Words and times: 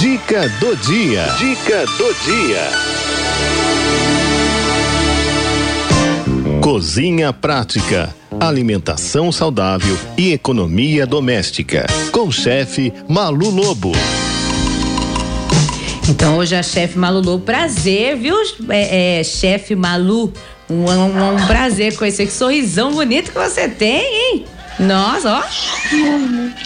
Dica 0.00 0.48
do 0.60 0.76
dia. 0.76 1.26
Dica 1.38 1.84
do 1.84 2.14
dia. 2.22 2.68
Cozinha 6.62 7.32
prática, 7.32 8.14
alimentação 8.38 9.32
saudável 9.32 9.98
e 10.16 10.32
economia 10.32 11.04
doméstica. 11.04 11.84
Com 12.12 12.28
o 12.28 12.32
chefe 12.32 12.92
Malu 13.08 13.50
Lobo. 13.50 13.90
Então 16.08 16.36
hoje 16.38 16.54
a 16.54 16.62
chefe 16.62 16.96
Malu 16.96 17.20
Lobo, 17.20 17.44
prazer, 17.44 18.16
viu, 18.18 18.36
é, 18.68 19.18
é, 19.18 19.24
chefe 19.24 19.74
Malu? 19.74 20.32
Um, 20.70 20.88
um, 20.88 21.34
um 21.34 21.46
prazer 21.48 21.96
conhecer 21.96 22.26
que 22.26 22.32
sorrisão 22.32 22.92
bonito 22.92 23.32
que 23.32 23.38
você 23.38 23.68
tem, 23.68 24.04
hein? 24.04 24.46
Nossa, 24.78 25.42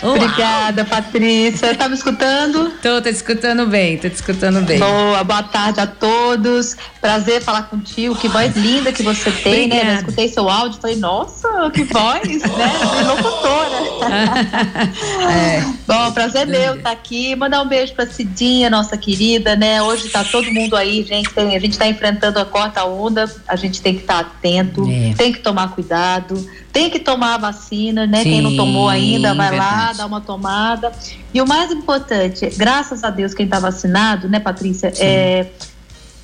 ó. 0.02 0.08
Obrigada, 0.12 0.84
Patrícia. 0.84 1.74
Tá 1.74 1.88
me 1.88 1.94
escutando? 1.94 2.70
Tô, 2.82 3.00
tô 3.00 3.02
te 3.02 3.10
escutando 3.10 3.66
bem, 3.66 3.96
tô 3.96 4.08
te 4.08 4.16
escutando 4.16 4.60
bem. 4.60 4.78
Boa, 4.78 5.24
boa 5.24 5.42
tarde 5.42 5.80
a 5.80 5.86
todos. 5.86 6.76
Prazer 7.00 7.40
falar 7.40 7.62
contigo. 7.62 8.14
Que 8.14 8.28
voz 8.28 8.54
linda 8.54 8.92
que 8.92 9.02
você 9.02 9.30
tem, 9.30 9.64
Obrigada. 9.64 9.84
né? 9.84 9.92
Eu 9.92 9.98
escutei 10.00 10.28
seu 10.28 10.48
áudio 10.48 10.78
e 10.78 10.80
falei, 10.80 10.96
nossa, 10.96 11.70
que 11.72 11.84
voz, 11.84 12.42
né? 12.42 12.72
De 12.98 13.04
locutora. 13.04 13.76
é. 15.32 15.62
Bom, 15.86 16.12
prazer 16.12 16.46
meu 16.46 16.76
estar 16.76 16.82
tá 16.82 16.90
aqui. 16.90 17.34
Mandar 17.34 17.62
um 17.62 17.68
beijo 17.68 17.94
pra 17.94 18.06
Cidinha, 18.06 18.68
nossa 18.68 18.96
querida, 18.96 19.56
né? 19.56 19.82
Hoje 19.82 20.10
tá 20.10 20.22
todo 20.22 20.52
mundo 20.52 20.76
aí, 20.76 21.02
gente. 21.02 21.30
Tem, 21.30 21.56
a 21.56 21.60
gente 21.60 21.78
tá 21.78 21.86
enfrentando 21.86 22.38
a 22.38 22.44
quarta 22.44 22.84
onda, 22.84 23.30
a 23.48 23.56
gente 23.56 23.80
tem 23.80 23.94
que 23.94 24.02
estar 24.02 24.22
tá 24.22 24.30
atento, 24.30 24.86
é. 24.90 25.14
tem 25.14 25.32
que 25.32 25.38
tomar 25.38 25.70
cuidado 25.70 26.46
tem 26.72 26.88
que 26.88 26.98
tomar 26.98 27.34
a 27.34 27.38
vacina, 27.38 28.06
né? 28.06 28.22
Sim, 28.22 28.30
quem 28.30 28.40
não 28.40 28.56
tomou 28.56 28.88
ainda, 28.88 29.34
vai 29.34 29.50
verdade. 29.50 29.76
lá, 29.76 29.92
dá 29.92 30.06
uma 30.06 30.20
tomada. 30.20 30.90
E 31.32 31.40
o 31.40 31.46
mais 31.46 31.70
importante, 31.70 32.48
graças 32.56 33.04
a 33.04 33.10
Deus, 33.10 33.34
quem 33.34 33.44
está 33.44 33.60
vacinado, 33.60 34.28
né, 34.28 34.40
Patrícia, 34.40 34.94
Sim. 34.94 35.04
é 35.04 35.50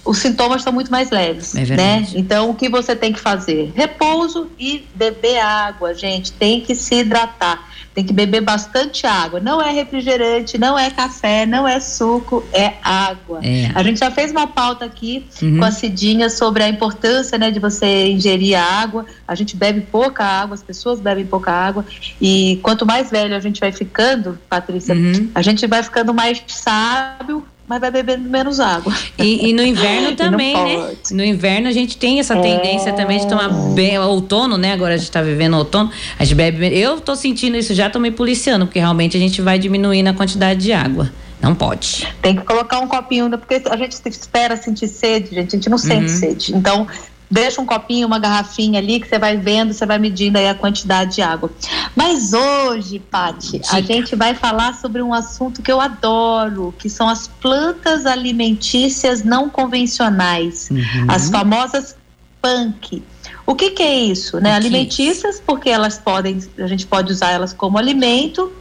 os 0.04 0.18
sintomas 0.18 0.58
estão 0.58 0.72
muito 0.72 0.90
mais 0.90 1.10
leves, 1.10 1.54
é 1.54 1.64
né? 1.76 2.06
Então, 2.14 2.50
o 2.50 2.54
que 2.54 2.68
você 2.68 2.96
tem 2.96 3.12
que 3.12 3.20
fazer? 3.20 3.72
Repouso 3.74 4.48
e 4.58 4.86
beber 4.94 5.38
água, 5.38 5.94
gente. 5.94 6.32
Tem 6.32 6.60
que 6.60 6.74
se 6.74 6.96
hidratar. 6.96 7.68
Tem 7.94 8.04
que 8.04 8.12
beber 8.12 8.40
bastante 8.40 9.06
água. 9.06 9.40
Não 9.40 9.60
é 9.60 9.72
refrigerante, 9.72 10.56
não 10.56 10.78
é 10.78 10.88
café, 10.88 11.44
não 11.44 11.66
é 11.66 11.80
suco, 11.80 12.44
é 12.52 12.74
água. 12.82 13.40
É. 13.42 13.70
A 13.74 13.82
gente 13.82 13.98
já 13.98 14.10
fez 14.10 14.30
uma 14.30 14.46
pauta 14.46 14.84
aqui 14.84 15.26
uhum. 15.42 15.58
com 15.58 15.64
a 15.64 15.70
Cidinha 15.72 16.30
sobre 16.30 16.62
a 16.62 16.68
importância 16.68 17.36
né, 17.36 17.50
de 17.50 17.58
você 17.58 18.08
ingerir 18.08 18.56
a 18.56 18.62
água. 18.62 19.04
A 19.26 19.34
gente 19.34 19.56
bebe 19.56 19.80
pouca 19.80 20.24
água, 20.24 20.54
as 20.54 20.62
pessoas 20.62 21.00
bebem 21.00 21.26
pouca 21.26 21.50
água. 21.50 21.84
E 22.20 22.60
quanto 22.62 22.86
mais 22.86 23.10
velho 23.10 23.34
a 23.34 23.40
gente 23.40 23.60
vai 23.60 23.72
ficando, 23.72 24.38
Patrícia, 24.48 24.94
uhum. 24.94 25.30
a 25.34 25.42
gente 25.42 25.66
vai 25.66 25.82
ficando 25.82 26.14
mais 26.14 26.42
sábio 26.46 27.37
mas 27.68 27.80
vai 27.80 27.90
bebendo 27.90 28.28
menos 28.28 28.58
água. 28.58 28.92
E, 29.18 29.50
e 29.50 29.52
no 29.52 29.62
inverno 29.62 30.14
também, 30.16 30.54
né? 30.54 30.94
No 31.10 31.22
inverno 31.22 31.68
a 31.68 31.72
gente 31.72 31.96
tem 31.98 32.18
essa 32.18 32.34
tendência 32.34 32.90
é... 32.90 32.92
também 32.92 33.18
de 33.18 33.28
tomar 33.28 33.48
bem 33.74 33.98
outono, 33.98 34.56
né? 34.56 34.72
Agora 34.72 34.94
a 34.94 34.96
gente 34.96 35.10
tá 35.10 35.20
vivendo 35.20 35.56
outono, 35.56 35.90
a 36.18 36.24
gente 36.24 36.34
bebe. 36.34 36.66
Eu 36.76 37.00
tô 37.00 37.14
sentindo 37.14 37.56
isso 37.56 37.74
já, 37.74 37.90
tô 37.90 37.98
me 37.98 38.10
policiando, 38.10 38.66
porque 38.66 38.78
realmente 38.78 39.16
a 39.16 39.20
gente 39.20 39.42
vai 39.42 39.58
diminuindo 39.58 40.08
a 40.08 40.14
quantidade 40.14 40.60
de 40.60 40.72
água. 40.72 41.12
Não 41.40 41.54
pode. 41.54 42.08
Tem 42.20 42.34
que 42.34 42.42
colocar 42.42 42.80
um 42.80 42.88
copinho, 42.88 43.30
porque 43.38 43.62
a 43.70 43.76
gente 43.76 43.92
espera 44.06 44.56
sentir 44.56 44.88
sede, 44.88 45.34
gente, 45.34 45.54
a 45.54 45.58
gente 45.58 45.70
não 45.70 45.78
sente 45.78 46.12
uhum. 46.12 46.18
sede. 46.18 46.56
Então, 46.56 46.86
deixa 47.30 47.60
um 47.60 47.66
copinho, 47.66 48.06
uma 48.06 48.18
garrafinha 48.18 48.78
ali 48.78 49.00
que 49.00 49.08
você 49.08 49.18
vai 49.18 49.36
vendo, 49.36 49.72
você 49.72 49.84
vai 49.84 49.98
medindo 49.98 50.38
aí 50.38 50.48
a 50.48 50.54
quantidade 50.54 51.16
de 51.16 51.22
água. 51.22 51.50
Mas 51.94 52.32
hoje, 52.32 52.98
Pati, 52.98 53.60
a 53.70 53.80
gente 53.80 54.16
vai 54.16 54.34
falar 54.34 54.74
sobre 54.74 55.02
um 55.02 55.12
assunto 55.12 55.62
que 55.62 55.70
eu 55.70 55.80
adoro, 55.80 56.74
que 56.78 56.88
são 56.88 57.08
as 57.08 57.26
plantas 57.26 58.06
alimentícias 58.06 59.22
não 59.22 59.48
convencionais, 59.48 60.68
uhum. 60.70 61.06
as 61.08 61.28
famosas 61.28 61.96
punk. 62.40 63.02
O 63.46 63.54
que, 63.54 63.70
que 63.70 63.82
é 63.82 63.94
isso, 64.04 64.38
né? 64.40 64.52
Alimentícias, 64.52 65.42
porque 65.44 65.70
elas 65.70 65.98
podem, 65.98 66.38
a 66.58 66.66
gente 66.66 66.86
pode 66.86 67.12
usar 67.12 67.30
elas 67.30 67.52
como 67.52 67.78
alimento 67.78 68.52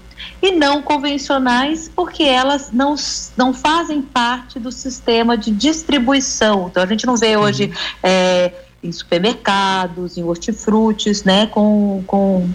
e 0.41 0.51
não 0.51 0.81
convencionais, 0.81 1.89
porque 1.93 2.23
elas 2.23 2.71
não, 2.71 2.95
não 3.35 3.53
fazem 3.53 4.01
parte 4.01 4.59
do 4.59 4.71
sistema 4.71 5.37
de 5.37 5.51
distribuição. 5.51 6.67
Então, 6.69 6.83
a 6.83 6.85
gente 6.85 7.05
não 7.05 7.15
vê 7.15 7.37
hoje 7.37 7.71
é, 8.03 8.53
em 8.83 8.91
supermercados, 8.91 10.17
em 10.17 10.23
hortifrutis, 10.23 11.23
né, 11.23 11.47
com, 11.47 12.03
com 12.05 12.49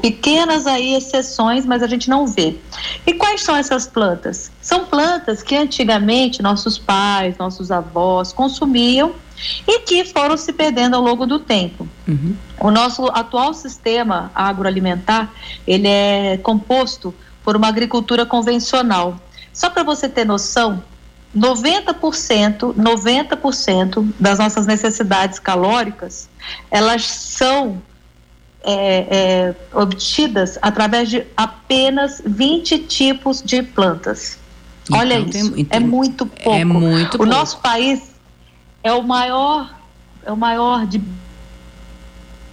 pequenas 0.00 0.66
aí 0.66 0.94
exceções, 0.94 1.66
mas 1.66 1.82
a 1.82 1.86
gente 1.86 2.08
não 2.08 2.26
vê. 2.26 2.56
E 3.06 3.14
quais 3.14 3.42
são 3.42 3.56
essas 3.56 3.86
plantas? 3.86 4.50
São 4.60 4.84
plantas 4.86 5.42
que 5.42 5.56
antigamente 5.56 6.42
nossos 6.42 6.78
pais, 6.78 7.36
nossos 7.38 7.70
avós 7.70 8.32
consumiam 8.32 9.12
e 9.66 9.80
que 9.80 10.04
foram 10.04 10.36
se 10.36 10.52
perdendo 10.52 10.96
ao 10.96 11.02
longo 11.02 11.26
do 11.26 11.38
tempo. 11.38 11.88
Uhum. 12.06 12.34
O 12.58 12.70
nosso 12.70 13.06
atual 13.06 13.54
sistema 13.54 14.30
agroalimentar 14.34 15.32
ele 15.66 15.88
é 15.88 16.38
composto 16.38 17.14
por 17.42 17.56
uma 17.56 17.68
agricultura 17.68 18.26
convencional. 18.26 19.18
Só 19.52 19.70
para 19.70 19.82
você 19.82 20.08
ter 20.08 20.24
noção, 20.24 20.82
90%, 21.36 22.74
90% 22.74 24.12
das 24.18 24.38
nossas 24.38 24.66
necessidades 24.66 25.38
calóricas, 25.38 26.28
elas 26.70 27.04
são 27.04 27.80
é, 28.62 29.06
é, 29.10 29.54
obtidas 29.72 30.58
através 30.60 31.08
de 31.08 31.24
apenas 31.36 32.20
20 32.24 32.78
tipos 32.80 33.42
de 33.42 33.62
plantas. 33.62 34.38
Então, 34.84 34.98
Olha 34.98 35.18
isso, 35.20 35.52
tem, 35.52 35.66
é 35.70 35.78
muito 35.78 36.26
pouco. 36.26 36.58
É 36.58 36.64
muito 36.64 37.14
o 37.14 37.18
pouco. 37.18 37.26
nosso 37.26 37.58
país 37.58 38.09
é 38.82 38.92
o 38.92 39.02
maior, 39.02 39.74
é 40.24 40.32
o 40.32 40.36
maior 40.36 40.86
de 40.86 41.00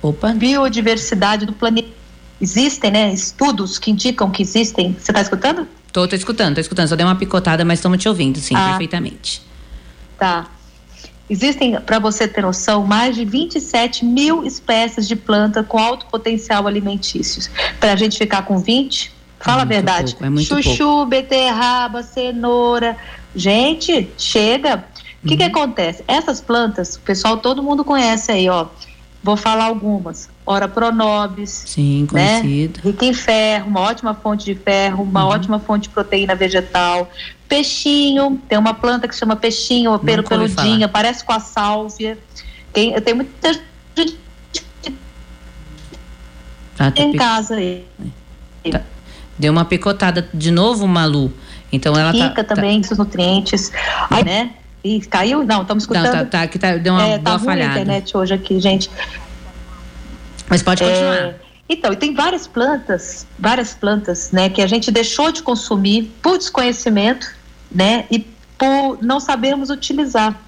Opa. 0.01 0.33
biodiversidade 0.33 1.45
do 1.45 1.53
planeta. 1.53 1.89
Existem, 2.39 2.91
né, 2.91 3.11
estudos 3.11 3.79
que 3.79 3.89
indicam 3.89 4.29
que 4.29 4.43
existem. 4.43 4.93
Você 4.93 5.11
está 5.11 5.21
escutando? 5.21 5.67
Tô, 5.91 6.07
tô 6.07 6.15
escutando, 6.15 6.55
tô 6.55 6.61
escutando. 6.61 6.87
Só 6.87 6.95
dei 6.95 7.05
uma 7.05 7.15
picotada, 7.15 7.65
mas 7.65 7.79
estamos 7.79 7.97
te 7.97 8.07
ouvindo, 8.07 8.37
sim, 8.39 8.55
ah, 8.55 8.69
perfeitamente. 8.69 9.41
Tá. 10.17 10.47
Existem, 11.29 11.79
para 11.81 11.99
você 11.99 12.27
ter 12.27 12.41
noção, 12.41 12.85
mais 12.85 13.15
de 13.15 13.25
27 13.25 14.05
mil 14.05 14.45
espécies 14.45 15.07
de 15.07 15.15
planta 15.15 15.61
com 15.63 15.77
alto 15.77 16.05
potencial 16.05 16.67
alimentício. 16.67 17.51
Para 17.79 17.93
a 17.93 17.95
gente 17.95 18.17
ficar 18.17 18.43
com 18.43 18.59
20, 18.59 19.11
fala 19.39 19.61
é 19.61 19.63
a 19.63 19.65
verdade. 19.65 20.15
Pouco, 20.15 20.39
é 20.39 20.43
Chuchu, 20.43 20.77
pouco. 20.77 21.05
beterraba, 21.07 22.01
cenoura. 22.03 22.95
Gente, 23.35 24.09
chega. 24.17 24.85
O 25.27 25.29
que, 25.29 25.35
que 25.35 25.43
uhum. 25.43 25.49
acontece? 25.49 26.05
Essas 26.07 26.39
plantas, 26.39 26.95
o 26.95 27.01
pessoal, 27.01 27.35
todo 27.35 27.61
mundo 27.61 27.83
conhece 27.83 28.31
aí, 28.31 28.47
ó. 28.47 28.67
Vou 29.21 29.35
falar 29.35 29.65
algumas. 29.65 30.29
Ora 30.45 30.69
pronobis. 30.69 31.49
Sim, 31.49 32.07
né? 32.13 32.39
conhecido. 32.39 32.79
Rica 32.81 33.05
em 33.05 33.13
ferro, 33.13 33.67
uma 33.67 33.81
ótima 33.81 34.13
fonte 34.13 34.45
de 34.45 34.55
ferro, 34.55 35.03
uma 35.03 35.25
uhum. 35.25 35.31
ótima 35.31 35.59
fonte 35.59 35.83
de 35.83 35.89
proteína 35.89 36.33
vegetal. 36.33 37.11
Peixinho, 37.45 38.41
tem 38.47 38.57
uma 38.57 38.73
planta 38.73 39.05
que 39.05 39.13
chama 39.13 39.35
peixinho, 39.35 39.91
ou 39.91 39.99
pelo 39.99 40.23
peludinha, 40.23 40.87
parece 40.87 41.25
com 41.25 41.33
a 41.33 41.41
sálvia. 41.41 42.17
Tem, 42.71 42.93
tem 43.01 43.13
muita 43.13 43.53
gente 43.97 44.17
ah, 46.79 46.89
tá 46.89 47.01
em 47.01 47.11
pic... 47.11 47.19
casa 47.19 47.55
aí. 47.55 47.85
Tá. 48.71 48.81
Deu 49.37 49.51
uma 49.51 49.65
picotada 49.65 50.29
de 50.33 50.51
novo, 50.51 50.87
Malu. 50.87 51.33
Então 51.69 51.97
ela 51.97 52.13
tá- 52.13 52.27
Rica 52.29 52.43
tá, 52.45 52.55
também, 52.55 52.81
tá... 52.81 52.95
nutrientes. 52.95 53.73
Aí, 54.09 54.23
né? 54.23 54.51
Ih, 54.87 55.01
caiu? 55.01 55.43
Não, 55.43 55.61
estamos 55.61 55.83
escutando. 55.83 56.05
Não, 56.05 56.11
tá, 56.11 56.25
tá, 56.25 56.47
que 56.47 56.57
tá, 56.57 56.77
deu 56.77 56.93
uma 56.93 57.03
é, 57.03 57.17
boa 57.17 57.37
tá 57.37 57.39
falhada. 57.39 57.71
a 57.71 57.81
internet 57.81 58.15
hoje 58.15 58.33
aqui, 58.33 58.59
gente. 58.59 58.89
Mas 60.49 60.63
pode 60.63 60.83
continuar. 60.83 61.15
É, 61.15 61.35
então, 61.69 61.91
e 61.91 61.95
tem 61.97 62.13
várias 62.13 62.47
plantas, 62.47 63.27
várias 63.37 63.73
plantas, 63.73 64.31
né, 64.31 64.49
que 64.49 64.61
a 64.61 64.67
gente 64.67 64.89
deixou 64.89 65.31
de 65.31 65.43
consumir 65.43 66.11
por 66.21 66.37
desconhecimento, 66.37 67.27
né, 67.69 68.05
e 68.09 68.19
por 68.57 68.99
não 69.01 69.19
sabermos 69.19 69.69
utilizar. 69.69 70.39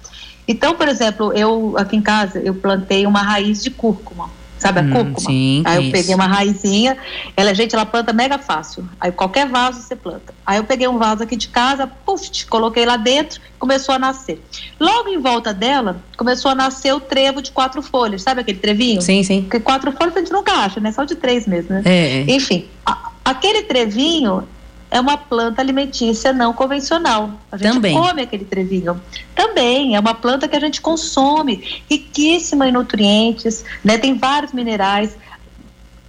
Então, 0.48 0.74
por 0.74 0.88
exemplo, 0.88 1.32
eu 1.34 1.74
aqui 1.76 1.96
em 1.96 2.02
casa 2.02 2.38
eu 2.40 2.54
plantei 2.54 3.06
uma 3.06 3.22
raiz 3.22 3.62
de 3.62 3.70
cúrcuma 3.70 4.39
sabe 4.60 4.80
a 4.80 4.82
hum, 4.82 4.90
cúrcuma? 4.90 5.30
Sim, 5.30 5.62
Aí 5.64 5.76
eu 5.76 5.82
isso. 5.82 5.92
peguei 5.92 6.14
uma 6.14 6.26
raizinha, 6.26 6.96
ela, 7.36 7.54
gente, 7.54 7.74
ela 7.74 7.86
planta 7.86 8.12
mega 8.12 8.38
fácil. 8.38 8.88
Aí 9.00 9.10
qualquer 9.10 9.48
vaso 9.48 9.82
você 9.82 9.96
planta. 9.96 10.34
Aí 10.46 10.58
eu 10.58 10.64
peguei 10.64 10.86
um 10.86 10.98
vaso 10.98 11.22
aqui 11.22 11.36
de 11.36 11.48
casa, 11.48 11.86
puf, 11.86 12.46
coloquei 12.46 12.84
lá 12.84 12.96
dentro, 12.96 13.40
começou 13.58 13.94
a 13.94 13.98
nascer. 13.98 14.40
Logo 14.78 15.08
em 15.08 15.18
volta 15.18 15.52
dela, 15.54 16.02
começou 16.16 16.50
a 16.50 16.54
nascer 16.54 16.92
o 16.92 17.00
trevo 17.00 17.40
de 17.42 17.50
quatro 17.50 17.82
folhas, 17.82 18.22
sabe 18.22 18.42
aquele 18.42 18.58
trevinho? 18.58 19.00
Sim, 19.00 19.22
sim. 19.22 19.42
Porque 19.42 19.60
quatro 19.60 19.90
folhas 19.92 20.14
a 20.16 20.20
gente 20.20 20.32
nunca 20.32 20.52
acha, 20.52 20.80
né? 20.80 20.92
Só 20.92 21.04
de 21.04 21.14
três 21.14 21.46
mesmo, 21.46 21.74
né? 21.74 21.82
É. 21.84 22.24
Enfim, 22.28 22.66
a, 22.84 23.10
aquele 23.24 23.62
trevinho, 23.62 24.46
é 24.90 25.00
uma 25.00 25.16
planta 25.16 25.62
alimentícia 25.62 26.32
não 26.32 26.52
convencional. 26.52 27.30
A 27.50 27.56
gente 27.56 27.74
Também. 27.74 27.94
come 27.94 28.22
aquele 28.22 28.44
trevinho. 28.44 29.00
Também 29.34 29.94
é 29.94 30.00
uma 30.00 30.14
planta 30.14 30.48
que 30.48 30.56
a 30.56 30.60
gente 30.60 30.80
consome, 30.80 31.82
riquíssima 31.88 32.68
em 32.68 32.72
nutrientes, 32.72 33.64
né? 33.84 33.96
Tem 33.96 34.18
vários 34.18 34.52
minerais, 34.52 35.16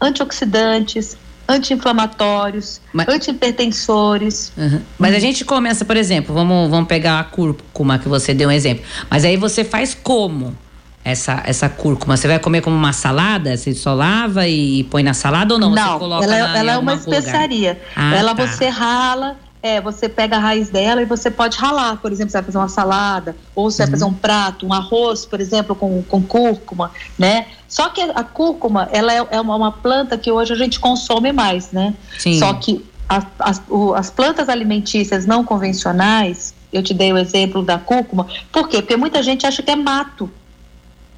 antioxidantes, 0.01 1.15
anti-inflamatórios, 1.47 2.81
Mas... 2.91 3.07
anti-hipertensores. 3.07 4.51
Uhum. 4.57 4.81
Mas 4.97 5.15
a 5.15 5.19
gente 5.19 5.45
começa, 5.45 5.85
por 5.85 5.97
exemplo, 5.97 6.33
vamos, 6.33 6.69
vamos 6.69 6.87
pegar 6.87 7.19
a 7.19 7.23
cúrcuma 7.23 7.99
que 7.99 8.07
você 8.07 8.33
deu 8.33 8.49
um 8.49 8.51
exemplo. 8.51 8.83
Mas 9.09 9.23
aí 9.25 9.37
você 9.37 9.63
faz 9.63 9.93
como? 9.93 10.55
Essa, 11.03 11.41
essa 11.45 11.69
cúrcuma? 11.69 12.15
Você 12.17 12.27
vai 12.27 12.39
comer 12.39 12.61
como 12.61 12.75
uma 12.75 12.93
salada? 12.93 13.55
Você 13.55 13.73
só 13.73 13.93
lava 13.93 14.47
e 14.47 14.83
põe 14.85 15.03
na 15.03 15.13
salada 15.13 15.53
ou 15.53 15.59
não? 15.59 15.71
Não, 15.71 15.93
você 15.93 15.99
coloca 15.99 16.25
ela, 16.25 16.35
é, 16.35 16.41
na, 16.41 16.57
ela 16.57 16.71
é 16.73 16.77
uma 16.77 16.93
especiaria. 16.93 17.81
Ah, 17.95 18.15
ela 18.15 18.35
tá. 18.35 18.45
você 18.45 18.67
rala, 18.67 19.37
é, 19.63 19.79
você 19.79 20.09
pega 20.09 20.37
a 20.37 20.39
raiz 20.39 20.69
dela 20.69 21.01
e 21.01 21.05
você 21.05 21.29
pode 21.29 21.57
ralar. 21.57 21.97
Por 21.97 22.11
exemplo, 22.11 22.31
você 22.31 22.37
vai 22.37 22.45
fazer 22.45 22.57
uma 22.57 22.69
salada, 22.69 23.35
ou 23.55 23.69
você 23.69 23.83
uhum. 23.83 23.87
vai 23.87 23.91
fazer 23.91 24.05
um 24.05 24.13
prato, 24.13 24.65
um 24.65 24.73
arroz, 24.73 25.25
por 25.25 25.39
exemplo, 25.39 25.75
com, 25.75 26.01
com 26.03 26.21
cúrcuma, 26.21 26.91
né? 27.17 27.45
Só 27.67 27.89
que 27.89 28.01
a 28.01 28.23
cúrcuma, 28.23 28.89
ela 28.91 29.13
é, 29.13 29.25
é 29.31 29.41
uma, 29.41 29.55
uma 29.55 29.71
planta 29.71 30.17
que 30.17 30.31
hoje 30.31 30.53
a 30.53 30.57
gente 30.57 30.79
consome 30.79 31.31
mais, 31.31 31.71
né? 31.71 31.93
Sim. 32.17 32.37
Só 32.37 32.53
que 32.53 32.85
as, 33.07 33.25
as, 33.39 33.61
o, 33.69 33.93
as 33.93 34.09
plantas 34.09 34.49
alimentícias 34.49 35.25
não 35.25 35.43
convencionais, 35.43 36.53
eu 36.71 36.81
te 36.81 36.93
dei 36.93 37.11
o 37.11 37.17
exemplo 37.17 37.61
da 37.61 37.77
cúrcuma, 37.77 38.25
por 38.51 38.67
quê? 38.67 38.81
Porque 38.81 38.95
muita 38.95 39.21
gente 39.21 39.45
acha 39.45 39.61
que 39.61 39.69
é 39.69 39.75
mato. 39.75 40.29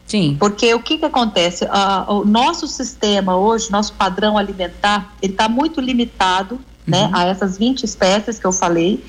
Sim. 0.05 0.35
Porque 0.39 0.73
o 0.73 0.81
que, 0.81 0.97
que 0.97 1.05
acontece? 1.05 1.65
Uh, 1.65 2.21
o 2.21 2.25
nosso 2.25 2.67
sistema 2.67 3.35
hoje, 3.35 3.71
nosso 3.71 3.93
padrão 3.93 4.37
alimentar, 4.37 5.13
ele 5.21 5.33
está 5.33 5.47
muito 5.47 5.81
limitado 5.81 6.59
né, 6.85 7.05
uhum. 7.05 7.15
a 7.15 7.25
essas 7.25 7.57
20 7.57 7.83
espécies 7.83 8.37
que 8.37 8.45
eu 8.45 8.51
falei 8.51 9.03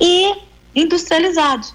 e 0.00 0.34
industrializado. 0.74 1.68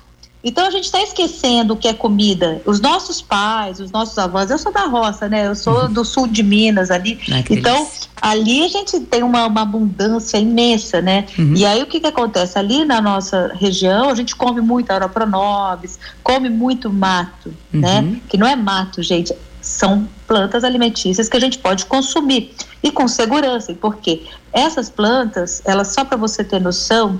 Então 0.45 0.67
a 0.67 0.69
gente 0.69 0.83
está 0.83 1.01
esquecendo 1.01 1.73
o 1.73 1.77
que 1.77 1.87
é 1.87 1.93
comida. 1.93 2.61
Os 2.65 2.79
nossos 2.79 3.19
pais, 3.19 3.79
os 3.79 3.89
nossos 3.89 4.15
avós, 4.19 4.51
eu 4.51 4.59
sou 4.59 4.71
da 4.71 4.85
roça, 4.85 5.27
né? 5.27 5.47
Eu 5.47 5.55
sou 5.55 5.85
uhum. 5.85 5.91
do 5.91 6.05
sul 6.05 6.27
de 6.27 6.43
Minas 6.43 6.91
ali. 6.91 7.19
Ai, 7.31 7.43
então 7.49 7.75
delícia. 7.75 8.09
ali 8.21 8.63
a 8.63 8.67
gente 8.67 8.99
tem 8.99 9.23
uma, 9.23 9.47
uma 9.47 9.63
abundância 9.63 10.37
imensa, 10.37 11.01
né? 11.01 11.25
Uhum. 11.37 11.55
E 11.55 11.65
aí 11.65 11.81
o 11.81 11.87
que 11.87 11.99
que 11.99 12.05
acontece? 12.05 12.59
Ali 12.59 12.85
na 12.85 13.01
nossa 13.01 13.51
região 13.55 14.07
a 14.11 14.13
gente 14.13 14.35
come 14.35 14.61
muito 14.61 14.91
auropronobis, 14.91 15.97
come 16.21 16.47
muito 16.47 16.93
mato, 16.93 17.51
né? 17.73 18.01
uhum. 18.01 18.11
né? 18.11 18.21
Que 18.29 18.37
não 18.37 18.45
é 18.45 18.55
mato, 18.55 19.01
gente, 19.01 19.33
são 19.59 20.07
plantas 20.27 20.63
alimentícias 20.63 21.27
que 21.27 21.35
a 21.35 21.39
gente 21.39 21.57
pode 21.57 21.87
consumir 21.87 22.53
e 22.83 22.91
com 22.91 23.07
segurança. 23.07 23.71
E 23.71 23.75
por 23.75 23.95
quê? 23.95 24.21
Essas 24.53 24.91
plantas, 24.91 25.63
elas 25.65 25.87
só 25.87 26.05
para 26.05 26.15
você 26.15 26.43
ter 26.43 26.61
noção, 26.61 27.19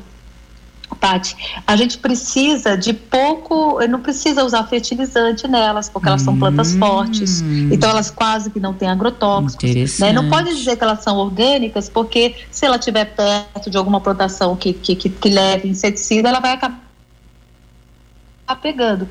Tati, 0.94 1.36
a 1.66 1.76
gente 1.76 1.98
precisa 1.98 2.78
de 2.78 2.94
pouco, 2.94 3.80
não 3.88 4.02
precisa 4.02 4.44
usar 4.44 4.64
fertilizante 4.66 5.48
nelas, 5.48 5.90
porque 5.90 6.08
elas 6.08 6.22
são 6.22 6.38
plantas 6.38 6.74
hum. 6.74 6.80
fortes. 6.80 7.42
Então 7.72 7.90
elas 7.90 8.12
quase 8.12 8.50
que 8.50 8.60
não 8.60 8.74
têm 8.74 8.88
agrotóxicos. 8.88 10.00
Né? 10.00 10.14
Não 10.14 10.30
pode 10.30 10.56
dizer 10.56 10.76
que 10.76 10.84
elas 10.84 11.04
são 11.04 11.18
orgânicas, 11.18 11.90
porque 11.90 12.36
se 12.52 12.66
ela 12.66 12.78
estiver 12.78 13.06
perto 13.06 13.70
de 13.70 13.78
alguma 13.78 14.00
plantação 14.02 14.56
que, 14.56 14.74
que, 14.74 14.96
que, 14.96 15.10
que 15.10 15.30
leve 15.30 15.68
inseticida, 15.68 16.30
ela 16.30 16.40
vai 16.40 16.52
acabar 16.54 16.82
pegando. 18.62 19.08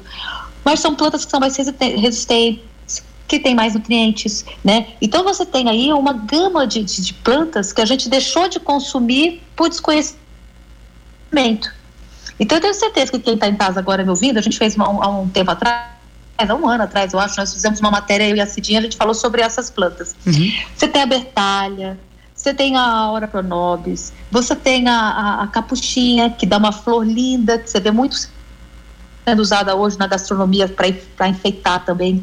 Mas 0.64 0.80
são 0.80 0.94
plantas 0.94 1.24
que 1.24 1.30
são 1.30 1.40
mais 1.40 1.56
resistentes 1.56 2.62
que 3.26 3.38
tem 3.38 3.54
mais 3.54 3.72
nutrientes, 3.72 4.44
né? 4.62 4.88
Então 5.00 5.24
você 5.24 5.46
tem 5.46 5.68
aí 5.68 5.90
uma 5.92 6.12
gama 6.12 6.66
de, 6.66 6.84
de, 6.84 7.02
de 7.02 7.14
plantas 7.14 7.72
que 7.72 7.80
a 7.80 7.86
gente 7.86 8.06
deixou 8.08 8.48
de 8.48 8.60
consumir 8.60 9.40
por 9.56 9.70
desconhecimento 9.70 10.23
então 12.38 12.58
eu 12.58 12.62
tenho 12.62 12.74
certeza 12.74 13.12
que 13.12 13.18
quem 13.18 13.34
está 13.34 13.48
em 13.48 13.56
casa 13.56 13.78
agora 13.78 14.02
me 14.02 14.10
ouvindo, 14.10 14.38
a 14.38 14.42
gente 14.42 14.58
fez 14.58 14.74
uma, 14.76 14.86
há 14.86 15.08
um 15.08 15.28
tempo 15.28 15.50
atrás, 15.50 15.88
há 16.38 16.54
um 16.54 16.68
ano 16.68 16.84
atrás, 16.84 17.12
eu 17.12 17.18
acho, 17.18 17.38
nós 17.38 17.52
fizemos 17.52 17.80
uma 17.80 17.90
matéria, 17.90 18.28
eu 18.28 18.36
e 18.36 18.40
a 18.40 18.46
Cidinha, 18.46 18.80
a 18.80 18.82
gente 18.82 18.96
falou 18.96 19.14
sobre 19.14 19.42
essas 19.42 19.70
plantas. 19.70 20.16
Uhum. 20.26 20.52
Você 20.74 20.88
tem 20.88 21.02
a 21.02 21.06
bertalha, 21.06 21.98
você 22.34 22.52
tem 22.52 22.76
a 22.76 22.82
aura 22.82 23.28
pronobis, 23.28 24.12
você 24.30 24.56
tem 24.56 24.88
a, 24.88 24.98
a, 24.98 25.42
a, 25.44 25.46
capuchinha, 25.46 26.30
que 26.30 26.44
dá 26.44 26.58
uma 26.58 26.72
flor 26.72 27.06
linda, 27.06 27.58
que 27.58 27.70
você 27.70 27.78
vê 27.78 27.90
muito 27.90 28.16
sendo 29.26 29.40
usada 29.40 29.74
hoje 29.74 29.98
na 29.98 30.06
gastronomia 30.06 30.68
para 30.68 31.28
enfeitar 31.28 31.84
também. 31.84 32.22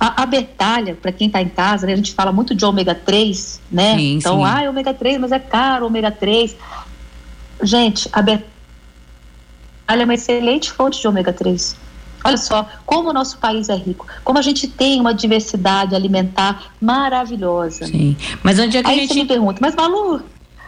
A, 0.00 0.22
a 0.22 0.26
bertalha, 0.26 0.96
para 1.00 1.12
quem 1.12 1.28
está 1.28 1.40
em 1.40 1.48
casa, 1.48 1.86
né, 1.86 1.92
a 1.92 1.96
gente 1.96 2.12
fala 2.12 2.32
muito 2.32 2.54
de 2.54 2.64
ômega 2.64 2.94
3, 2.94 3.60
né? 3.70 3.96
Sim, 3.96 4.16
então, 4.16 4.38
sim. 4.38 4.44
ah, 4.44 4.68
ômega 4.68 4.92
3, 4.92 5.18
mas 5.18 5.30
é 5.30 5.38
caro 5.38 5.86
ômega 5.86 6.10
3. 6.10 6.56
Gente, 7.64 8.08
a 8.12 8.22
betalha 8.22 8.44
é 9.88 10.04
uma 10.04 10.14
excelente 10.14 10.70
fonte 10.70 11.00
de 11.00 11.08
ômega 11.08 11.32
3. 11.32 11.76
Olha 12.22 12.36
só 12.36 12.66
como 12.86 13.10
o 13.10 13.12
nosso 13.12 13.36
país 13.38 13.68
é 13.68 13.74
rico, 13.74 14.06
como 14.22 14.38
a 14.38 14.42
gente 14.42 14.66
tem 14.66 14.98
uma 15.00 15.12
diversidade 15.12 15.94
alimentar 15.94 16.72
maravilhosa. 16.80 17.86
Sim, 17.86 18.16
mas 18.42 18.58
onde 18.58 18.78
é 18.78 18.82
que 18.82 18.88
Aí 18.88 18.96
a 18.96 19.00
gente... 19.00 19.12
você 19.12 19.20
me 19.20 19.26
pergunta, 19.26 19.58
mas 19.60 19.74
Malu, 19.74 20.22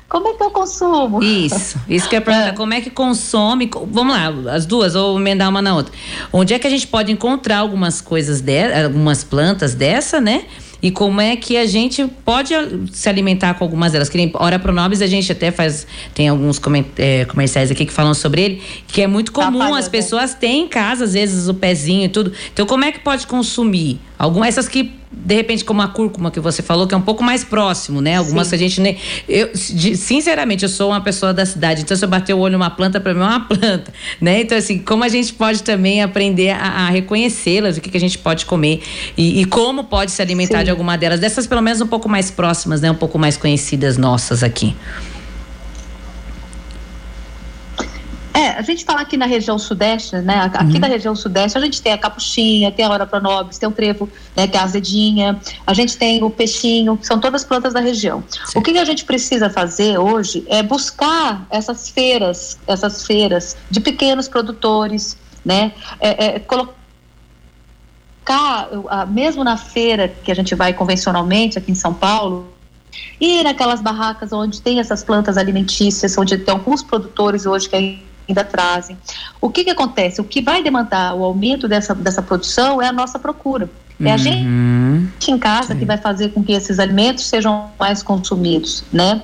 como 0.08 0.28
é 0.28 0.34
que 0.34 0.43
eu 0.43 0.50
consumo? 0.50 1.22
Isso, 1.22 1.81
isso 1.88 2.08
que 2.08 2.16
é 2.16 2.20
pergunta. 2.20 2.52
Como 2.52 2.72
é 2.75 2.81
que 2.81 2.90
consome? 2.90 3.70
Vamos 3.90 4.14
lá, 4.14 4.54
as 4.54 4.64
duas, 4.64 4.94
ou 4.94 5.19
emendar 5.19 5.49
uma 5.49 5.60
na 5.60 5.75
outra. 5.75 5.92
Onde 6.32 6.54
é 6.54 6.58
que 6.58 6.66
a 6.66 6.70
gente 6.70 6.87
pode 6.87 7.10
encontrar 7.10 7.58
algumas 7.58 8.00
coisas, 8.00 8.40
de, 8.40 8.72
algumas 8.84 9.25
plantas 9.25 9.75
dessa, 9.75 10.20
né? 10.20 10.44
E 10.82 10.90
como 10.90 11.20
é 11.20 11.37
que 11.37 11.56
a 11.56 11.67
gente 11.67 12.06
pode 12.25 12.55
se 12.93 13.08
alimentar 13.08 13.55
com 13.55 13.64
algumas 13.64 13.93
delas. 13.93 14.08
Que 14.08 14.17
nem 14.17 14.31
Ora 14.34 14.58
Pronobis, 14.58 15.02
a 15.02 15.06
gente 15.06 15.31
até 15.32 15.50
faz, 15.50 15.87
tem 16.14 16.28
alguns 16.28 16.61
é, 16.99 17.25
comerciais 17.25 17.70
aqui 17.70 17.87
que 17.87 17.93
falam 17.93 18.14
sobre 18.14 18.43
ele, 18.43 18.62
que 18.87 19.02
é 19.02 19.06
muito 19.06 19.32
comum, 19.32 19.75
as 19.75 19.88
pessoas 19.88 20.34
têm 20.34 20.64
em 20.64 20.69
casa, 20.69 21.05
às 21.05 21.14
vezes, 21.14 21.49
o 21.49 21.55
pezinho 21.55 22.05
e 22.05 22.08
tudo. 22.08 22.32
Então, 22.52 22.67
como 22.67 22.84
é 22.84 22.93
que 22.93 23.00
pode 23.00 23.26
consumir? 23.26 24.00
Algumas, 24.18 24.48
essas 24.48 24.68
que 24.68 24.94
de 25.12 25.34
repente, 25.34 25.64
como 25.64 25.80
a 25.82 25.88
cúrcuma 25.88 26.30
que 26.30 26.40
você 26.40 26.62
falou, 26.62 26.86
que 26.86 26.94
é 26.94 26.96
um 26.96 27.02
pouco 27.02 27.22
mais 27.22 27.42
próximo, 27.42 28.00
né? 28.00 28.16
Algumas 28.16 28.46
Sim. 28.46 28.50
que 28.50 28.54
a 28.54 28.58
gente 28.58 28.80
nem. 28.80 28.96
Eu, 29.28 29.50
sinceramente, 29.54 30.62
eu 30.62 30.68
sou 30.68 30.90
uma 30.90 31.00
pessoa 31.00 31.32
da 31.32 31.46
cidade, 31.46 31.82
então 31.82 31.96
se 31.96 32.04
eu 32.04 32.08
bater 32.08 32.34
o 32.34 32.38
olho 32.38 32.52
numa 32.52 32.70
planta, 32.70 33.00
para 33.00 33.14
mim 33.14 33.20
é 33.20 33.24
uma 33.24 33.40
planta, 33.46 33.92
né? 34.20 34.40
Então, 34.40 34.56
assim, 34.56 34.78
como 34.78 35.04
a 35.04 35.08
gente 35.08 35.32
pode 35.32 35.62
também 35.62 36.02
aprender 36.02 36.50
a, 36.50 36.86
a 36.86 36.90
reconhecê-las, 36.90 37.76
o 37.76 37.80
que, 37.80 37.90
que 37.90 37.96
a 37.96 38.00
gente 38.00 38.18
pode 38.18 38.46
comer 38.46 38.82
e, 39.16 39.40
e 39.40 39.44
como 39.46 39.84
pode 39.84 40.10
se 40.10 40.20
alimentar 40.20 40.58
Sim. 40.58 40.64
de 40.64 40.70
alguma 40.70 40.96
delas, 40.96 41.20
dessas 41.20 41.46
pelo 41.46 41.62
menos 41.62 41.80
um 41.80 41.86
pouco 41.86 42.08
mais 42.08 42.30
próximas, 42.30 42.80
né? 42.80 42.90
Um 42.90 42.94
pouco 42.94 43.18
mais 43.18 43.36
conhecidas 43.36 43.96
nossas 43.96 44.42
aqui. 44.42 44.76
É, 48.36 48.45
a 48.56 48.62
gente 48.62 48.84
fala 48.84 49.02
aqui 49.02 49.16
na 49.16 49.26
região 49.26 49.58
sudeste, 49.58 50.16
né? 50.16 50.50
Aqui 50.54 50.74
uhum. 50.74 50.80
na 50.80 50.86
região 50.86 51.14
sudeste 51.14 51.58
a 51.58 51.60
gente 51.60 51.82
tem 51.82 51.92
a 51.92 51.98
capuchinha, 51.98 52.72
tem 52.72 52.84
a 52.84 52.90
hora 52.90 53.06
pronobis, 53.06 53.58
tem 53.58 53.68
o 53.68 53.72
trevo, 53.72 54.08
né, 54.34 54.46
que 54.48 54.56
é 54.56 54.60
a 54.60 54.64
azedinha, 54.64 55.40
a 55.66 55.74
gente 55.74 55.96
tem 55.96 56.22
o 56.22 56.30
peixinho, 56.30 56.96
que 56.96 57.06
são 57.06 57.20
todas 57.20 57.44
plantas 57.44 57.74
da 57.74 57.80
região. 57.80 58.24
Sim. 58.46 58.58
O 58.58 58.62
que, 58.62 58.72
que, 58.72 58.78
a 58.78 58.84
gente 58.84 59.04
precisa 59.04 59.50
fazer 59.50 59.98
hoje 59.98 60.44
é 60.48 60.62
buscar 60.62 61.46
essas 61.50 61.88
feiras, 61.88 62.58
essas 62.66 63.06
feiras 63.06 63.56
de 63.70 63.80
pequenos 63.80 64.28
produtores, 64.28 65.16
né? 65.44 65.72
É, 66.00 66.26
é, 66.26 66.38
colocar 66.40 66.75
mesmo 69.08 69.44
na 69.44 69.56
feira 69.56 70.08
que 70.08 70.32
a 70.32 70.34
gente 70.34 70.54
vai 70.54 70.72
convencionalmente 70.72 71.58
aqui 71.58 71.70
em 71.70 71.76
São 71.76 71.94
Paulo, 71.94 72.52
e 73.20 73.42
naquelas 73.42 73.80
barracas 73.80 74.32
onde 74.32 74.60
tem 74.60 74.80
essas 74.80 75.04
plantas 75.04 75.36
alimentícias, 75.36 76.16
onde 76.16 76.38
tem 76.38 76.52
alguns 76.52 76.82
produtores 76.82 77.46
hoje 77.46 77.68
que 77.68 77.76
ainda 78.28 78.45
trazem. 78.45 78.97
O 79.40 79.50
que, 79.50 79.64
que 79.64 79.71
acontece? 79.71 80.21
O 80.21 80.25
que 80.25 80.40
vai 80.40 80.62
demandar 80.62 81.14
o 81.14 81.25
aumento 81.25 81.68
dessa, 81.68 81.95
dessa 81.95 82.23
produção 82.23 82.80
é 82.80 82.88
a 82.88 82.92
nossa 82.92 83.18
procura. 83.18 83.68
É 83.98 84.10
a 84.10 84.16
uhum. 84.16 84.18
gente 84.18 85.30
em 85.30 85.38
casa 85.38 85.72
Sim. 85.72 85.78
que 85.78 85.84
vai 85.86 85.96
fazer 85.96 86.28
com 86.28 86.44
que 86.44 86.52
esses 86.52 86.78
alimentos 86.78 87.24
sejam 87.24 87.70
mais 87.78 88.02
consumidos, 88.02 88.84
né? 88.92 89.22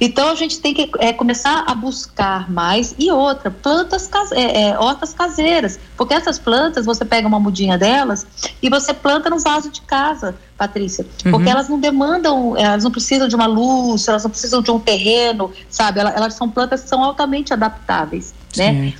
Então 0.00 0.30
a 0.30 0.34
gente 0.34 0.60
tem 0.60 0.72
que 0.72 0.90
é, 0.98 1.12
começar 1.12 1.64
a 1.66 1.74
buscar 1.74 2.50
mais 2.50 2.94
e 2.98 3.10
outra 3.10 3.50
plantas 3.50 4.08
é, 4.32 4.62
é, 4.62 4.78
hortas 4.78 5.12
caseiras, 5.12 5.78
porque 5.96 6.14
essas 6.14 6.38
plantas 6.38 6.86
você 6.86 7.04
pega 7.04 7.28
uma 7.28 7.38
mudinha 7.38 7.76
delas 7.76 8.26
e 8.62 8.70
você 8.70 8.94
planta 8.94 9.28
no 9.28 9.38
vaso 9.38 9.70
de 9.70 9.82
casa, 9.82 10.34
Patrícia, 10.56 11.04
porque 11.22 11.36
uhum. 11.36 11.48
elas 11.48 11.68
não 11.68 11.78
demandam, 11.78 12.56
elas 12.56 12.82
não 12.82 12.90
precisam 12.90 13.28
de 13.28 13.34
uma 13.34 13.46
luz, 13.46 14.08
elas 14.08 14.24
não 14.24 14.30
precisam 14.30 14.62
de 14.62 14.70
um 14.70 14.80
terreno, 14.80 15.50
sabe? 15.68 16.00
Elas, 16.00 16.16
elas 16.16 16.34
são 16.34 16.48
plantas 16.48 16.82
que 16.82 16.88
são 16.88 17.04
altamente 17.04 17.52
adaptáveis 17.52 18.34
né? 18.56 18.92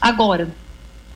Agora, 0.00 0.48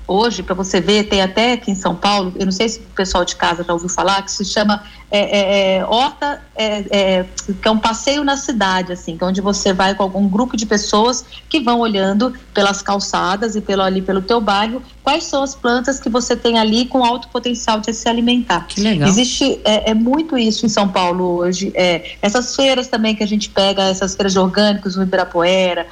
hoje, 0.07 0.43
para 0.43 0.55
você 0.55 0.81
ver, 0.81 1.05
tem 1.05 1.23
até 1.23 1.53
aqui 1.53 1.71
em 1.71 1.75
São 1.75 1.95
Paulo, 1.95 2.33
eu 2.39 2.45
não 2.45 2.53
sei 2.53 2.69
se 2.69 2.81
o 2.81 2.95
pessoal 2.95 3.25
de 3.25 3.37
casa 3.37 3.65
já 3.65 3.73
ouviu 3.73 3.89
falar, 3.89 4.23
que 4.23 4.31
se 4.31 4.45
chama 4.45 4.83
é, 5.11 5.19
é, 5.21 5.77
é 5.77 5.85
Horta, 5.85 6.41
é, 6.57 6.85
é, 6.91 7.27
que 7.61 7.69
é 7.69 7.71
um 7.71 7.79
passeio 7.79 8.25
na 8.25 8.37
cidade, 8.37 8.93
assim, 8.93 9.17
é 9.21 9.25
onde 9.25 9.41
você 9.41 9.73
vai 9.73 9.95
com 9.95 10.03
algum 10.03 10.29
grupo 10.29 10.57
de 10.57 10.65
pessoas 10.65 11.25
que 11.49 11.61
vão 11.61 11.81
olhando 11.81 12.33
pelas 12.55 12.83
calçadas 12.83 13.55
e 13.55 13.61
pelo, 13.61 13.83
ali 13.83 14.01
pelo 14.01 14.23
teu 14.23 14.41
bairro, 14.41 14.83
quais 15.03 15.25
são 15.25 15.43
as 15.43 15.55
plantas 15.55 16.01
que 16.01 16.09
você 16.09 16.35
tem 16.35 16.59
ali 16.59 16.87
com 16.87 17.05
alto 17.05 17.29
potencial 17.29 17.81
de 17.81 17.93
se 17.93 18.09
alimentar. 18.09 18.67
Que 18.67 18.81
legal. 18.81 19.09
Existe, 19.09 19.61
é, 19.65 19.93
muito 19.95 20.37
isso 20.39 20.65
em 20.65 20.69
São 20.69 20.89
Paulo 20.89 21.39
hoje, 21.39 21.73
é, 21.75 22.17
essas 22.23 22.57
feiras 22.57 22.89
também 22.89 23.15
que 23.15 23.23
a 23.23 23.29
gente 23.29 23.51
pega, 23.51 23.83
essas 23.85 24.15
feiras 24.15 24.33
de 24.33 24.39
orgânicos 24.39 24.97
no 24.97 25.03
Ibirapuera, 25.03 25.87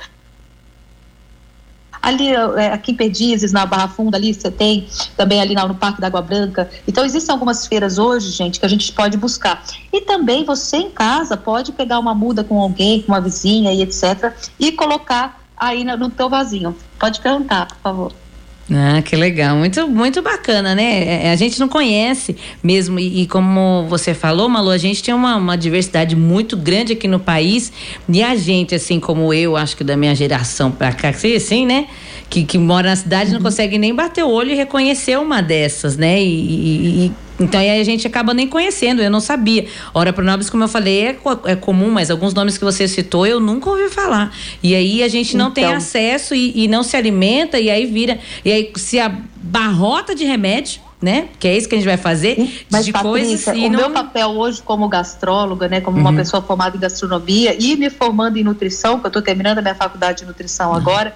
ali 2.11 2.29
é, 2.33 2.73
aqui 2.73 2.93
em 2.93 2.95
Perdizes, 2.95 3.53
na 3.53 3.65
Barra 3.65 3.89
Funda, 3.89 4.17
ali 4.17 4.35
você 4.35 4.51
tem, 4.51 4.87
também 5.17 5.41
ali 5.41 5.55
no 5.55 5.75
Parque 5.75 6.01
da 6.01 6.07
Água 6.07 6.23
Branca. 6.23 6.69
Então, 6.87 7.05
existem 7.05 7.33
algumas 7.33 7.67
feiras 7.67 7.99
hoje, 7.99 8.31
gente, 8.31 8.61
que 8.61 8.67
a 8.67 8.69
gente 8.69 8.93
pode 8.93 9.17
buscar. 9.17 9.63
E 9.93 10.01
também 10.03 10.45
você 10.45 10.77
em 10.77 10.91
casa 10.91 11.37
pode 11.37 11.73
pegar 11.73 11.99
uma 11.99 12.15
muda 12.15 12.45
com 12.45 12.61
alguém, 12.61 13.03
com 13.03 13.13
uma 13.13 13.21
vizinha 13.21 13.73
e 13.73 13.83
etc. 13.83 14.33
e 14.59 14.73
colocar 14.73 15.41
aí 15.57 15.85
no, 15.85 15.97
no 15.97 16.11
teu 16.11 16.29
vasinho. 16.29 16.77
Pode 16.99 17.21
perguntar, 17.21 17.67
por 17.67 17.79
favor. 17.79 18.20
Ah, 18.73 19.03
que 19.03 19.17
legal, 19.17 19.57
muito, 19.57 19.89
muito 19.89 20.23
bacana, 20.23 20.77
né? 20.77 20.85
É, 20.85 21.27
é, 21.27 21.33
a 21.33 21.37
gente 21.37 21.59
não 21.59 21.69
conhece 21.69 22.37
mesmo, 22.63 23.01
e, 23.01 23.23
e, 23.23 23.27
como 23.27 23.85
você 23.89 24.15
falou, 24.15 24.49
Malu, 24.49 24.71
a 24.71 24.79
gente 24.79 25.03
tem 25.03 25.13
uma, 25.13 25.37
uma, 25.37 25.57
diversidade 25.57 26.15
muito 26.15 26.57
grande 26.57 26.93
aqui 26.93 27.09
no 27.09 27.19
país, 27.19 27.73
e 28.09 28.23
a 28.23 28.37
gente, 28.37 28.73
assim 28.77 29.01
como 29.01 29.35
eu, 29.35 29.57
acho 29.57 29.77
que 29.77 29.83
da 29.83 29.97
minha 29.97 30.15
geração 30.15 30.71
pra 30.71 30.93
cá, 30.93 31.09
assim, 31.09 31.67
né? 31.67 31.89
Que, 32.29 32.45
que 32.45 32.59
mora 32.59 32.91
na 32.91 32.97
cidade, 32.97 33.31
uhum. 33.31 33.39
não 33.39 33.43
consegue 33.43 33.77
nem 33.77 33.93
bater 33.93 34.23
o 34.23 34.31
olho 34.31 34.53
e 34.53 34.55
reconhecer 34.55 35.19
uma 35.19 35.43
dessas, 35.43 35.97
né? 35.97 36.23
e, 36.23 37.07
e 37.07 37.13
então 37.41 37.59
aí 37.59 37.81
a 37.81 37.85
gente 37.85 38.07
acaba 38.07 38.35
nem 38.35 38.47
conhecendo, 38.47 39.01
eu 39.01 39.11
não 39.11 39.21
sabia. 39.21 39.67
Ora 39.95 40.13
Pronobis, 40.13 40.51
como 40.51 40.63
eu 40.63 40.69
falei, 40.69 41.07
é, 41.07 41.17
é, 41.47 41.57
comum, 41.57 41.91
mas 41.91 42.11
alguns 42.11 42.35
nomes 42.35 42.59
que 42.59 42.65
você 42.65 42.87
citou 42.87 43.27
eu 43.27 43.41
nunca 43.41 43.71
ouvi 43.71 43.89
falar. 43.89 44.33
E 44.63 44.75
aí 44.75 45.03
a 45.03 45.09
gente 45.09 45.37
não 45.37 45.49
então. 45.49 45.65
tem 45.65 45.73
acesso 45.73 46.35
e, 46.35 46.53
e 46.55 46.69
não 46.69 46.83
se 46.83 46.97
alimenta, 46.97 47.59
e 47.59 47.71
aí 47.71 47.87
vira. 47.87 48.19
E 48.45 48.53
aí 48.53 48.71
se 48.77 48.99
abarrota 49.01 50.15
de 50.15 50.25
remédio 50.25 50.83
né? 51.01 51.29
Que 51.39 51.49
é 51.49 51.57
isso 51.57 51.69
que 51.69 51.75
a 51.75 51.79
gente 51.79 51.87
vai 51.87 51.97
fazer. 51.97 52.65
Mas, 52.71 52.85
de 52.85 52.93
Patrícia, 52.93 53.53
coisas 53.53 53.69
o 53.69 53.71
não... 53.71 53.79
meu 53.79 53.91
papel 53.91 54.29
hoje 54.29 54.63
como 54.63 54.89
gastróloga, 54.89 55.69
né? 55.69 55.81
Como 55.81 55.97
uhum. 55.97 56.03
uma 56.03 56.13
pessoa 56.13 56.43
formada 56.43 56.77
em 56.77 56.81
gastronomia 56.81 57.57
e 57.59 57.77
me 57.77 57.89
formando 57.89 58.37
em 58.37 58.45
nutrição, 58.45 58.99
que 58.99 59.07
eu 59.07 59.09
estou 59.09 59.23
terminando 59.23 59.59
a 59.59 59.63
minha 59.63 59.75
faculdade 59.75 60.21
de 60.21 60.27
nutrição 60.27 60.71
uhum. 60.71 60.77
agora, 60.77 61.15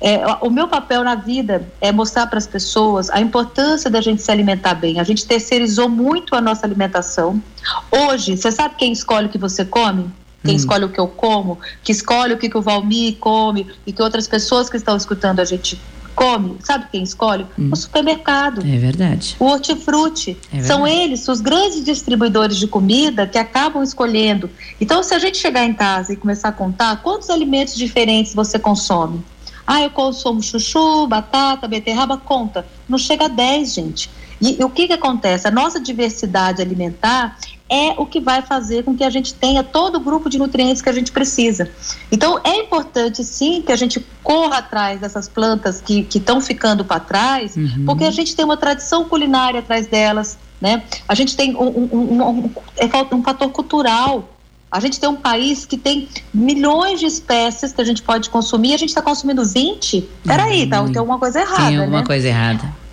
é, 0.00 0.20
o 0.40 0.48
meu 0.48 0.68
papel 0.68 1.04
na 1.04 1.14
vida 1.14 1.68
é 1.80 1.92
mostrar 1.92 2.26
para 2.26 2.38
as 2.38 2.46
pessoas 2.46 3.10
a 3.10 3.20
importância 3.20 3.90
da 3.90 4.00
gente 4.00 4.22
se 4.22 4.30
alimentar 4.30 4.74
bem. 4.74 4.98
A 4.98 5.04
gente 5.04 5.26
terceirizou 5.26 5.88
muito 5.88 6.34
a 6.34 6.40
nossa 6.40 6.64
alimentação. 6.64 7.42
Hoje, 7.90 8.36
você 8.36 8.50
sabe 8.50 8.76
quem 8.76 8.92
escolhe 8.92 9.26
o 9.26 9.28
que 9.28 9.38
você 9.38 9.64
come? 9.64 10.10
quem 10.44 10.54
hum. 10.54 10.58
escolhe 10.58 10.84
o 10.84 10.88
que 10.88 11.00
eu 11.00 11.08
como, 11.08 11.58
que 11.82 11.90
escolhe 11.90 12.32
o 12.32 12.38
que, 12.38 12.48
que 12.48 12.56
o 12.56 12.62
Valmir 12.62 13.16
come 13.16 13.66
e 13.84 13.92
que 13.92 14.00
outras 14.00 14.28
pessoas 14.28 14.70
que 14.70 14.76
estão 14.76 14.96
escutando 14.96 15.40
a 15.40 15.44
gente 15.44 15.78
come, 16.16 16.56
sabe 16.64 16.86
quem 16.90 17.02
escolhe? 17.02 17.46
Hum. 17.58 17.68
O 17.70 17.76
supermercado. 17.76 18.62
É 18.66 18.78
verdade. 18.78 19.36
O 19.38 19.44
hortifruti. 19.44 20.36
É 20.52 20.62
São 20.62 20.86
eles, 20.86 21.28
os 21.28 21.42
grandes 21.42 21.84
distribuidores 21.84 22.56
de 22.56 22.66
comida, 22.66 23.26
que 23.26 23.38
acabam 23.38 23.82
escolhendo. 23.82 24.50
Então, 24.80 25.02
se 25.02 25.14
a 25.14 25.18
gente 25.18 25.36
chegar 25.36 25.64
em 25.64 25.74
casa 25.74 26.14
e 26.14 26.16
começar 26.16 26.48
a 26.48 26.52
contar 26.52 27.02
quantos 27.02 27.28
alimentos 27.28 27.76
diferentes 27.76 28.34
você 28.34 28.58
consome. 28.58 29.22
Ah, 29.66 29.82
eu 29.82 29.90
consumo 29.90 30.42
chuchu, 30.42 31.06
batata, 31.06 31.68
beterraba, 31.68 32.16
conta. 32.16 32.66
Não 32.88 32.96
chega 32.96 33.26
a 33.26 33.28
10, 33.28 33.74
gente. 33.74 34.10
E, 34.40 34.60
e 34.60 34.64
o 34.64 34.70
que, 34.70 34.86
que 34.86 34.92
acontece? 34.92 35.46
A 35.46 35.50
nossa 35.50 35.80
diversidade 35.80 36.62
alimentar 36.62 37.36
é 37.68 37.94
o 37.96 38.06
que 38.06 38.20
vai 38.20 38.42
fazer 38.42 38.84
com 38.84 38.96
que 38.96 39.02
a 39.02 39.10
gente 39.10 39.34
tenha 39.34 39.62
todo 39.62 39.96
o 39.96 40.00
grupo 40.00 40.30
de 40.30 40.38
nutrientes 40.38 40.80
que 40.80 40.88
a 40.88 40.92
gente 40.92 41.10
precisa. 41.10 41.68
Então, 42.10 42.40
é 42.44 42.56
importante, 42.58 43.24
sim, 43.24 43.62
que 43.62 43.72
a 43.72 43.76
gente 43.76 44.04
corra 44.22 44.58
atrás 44.58 45.00
dessas 45.00 45.28
plantas 45.28 45.80
que 45.80 46.06
estão 46.14 46.40
ficando 46.40 46.84
para 46.84 47.00
trás, 47.00 47.56
uhum. 47.56 47.84
porque 47.84 48.04
a 48.04 48.10
gente 48.10 48.36
tem 48.36 48.44
uma 48.44 48.56
tradição 48.56 49.04
culinária 49.04 49.60
atrás 49.60 49.86
delas, 49.86 50.38
né? 50.60 50.82
A 51.08 51.14
gente 51.14 51.36
tem 51.36 51.56
um, 51.56 51.66
um, 51.66 51.88
um, 51.92 52.28
um, 52.28 52.50
é 52.76 53.14
um 53.14 53.22
fator 53.22 53.50
cultural. 53.50 54.28
A 54.70 54.80
gente 54.80 54.98
tem 54.98 55.08
um 55.08 55.16
país 55.16 55.64
que 55.64 55.76
tem 55.76 56.08
milhões 56.32 57.00
de 57.00 57.06
espécies 57.06 57.72
que 57.72 57.80
a 57.80 57.84
gente 57.84 58.02
pode 58.02 58.30
consumir, 58.30 58.74
a 58.74 58.76
gente 58.76 58.90
está 58.90 59.02
consumindo 59.02 59.44
20. 59.44 60.08
Peraí, 60.24 60.64
uhum. 60.64 60.68
tá, 60.68 60.84
tem 60.84 60.98
alguma 60.98 61.18
coisa 61.18 61.40
errada. 61.40 61.68
Tem 61.68 61.78
alguma 61.78 62.00
né? 62.00 62.06
coisa 62.06 62.28
errada. 62.28 62.85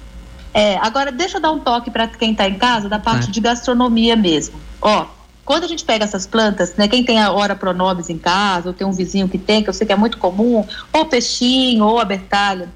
É, 0.53 0.77
agora, 0.77 1.11
deixa 1.11 1.37
eu 1.37 1.41
dar 1.41 1.51
um 1.51 1.59
toque 1.59 1.89
para 1.89 2.07
quem 2.07 2.31
está 2.31 2.47
em 2.47 2.55
casa 2.55 2.87
da 2.87 2.99
parte 2.99 3.31
de 3.31 3.41
gastronomia 3.41 4.15
mesmo. 4.15 4.59
Ó, 4.79 5.07
quando 5.43 5.63
a 5.63 5.67
gente 5.67 5.83
pega 5.83 6.05
essas 6.05 6.27
plantas, 6.27 6.75
né, 6.75 6.87
quem 6.87 7.03
tem 7.03 7.19
a 7.19 7.31
hora 7.31 7.55
pronobis 7.55 8.09
em 8.09 8.17
casa, 8.17 8.69
ou 8.69 8.73
tem 8.73 8.85
um 8.85 8.91
vizinho 8.91 9.27
que 9.27 9.37
tem, 9.37 9.63
que 9.63 9.69
eu 9.69 9.73
sei 9.73 9.85
que 9.87 9.91
é 9.91 9.95
muito 9.95 10.17
comum, 10.17 10.65
ou 10.91 11.05
peixinho, 11.05 11.83
ou 11.85 11.99
a 11.99 12.05
bertalha, 12.05 12.69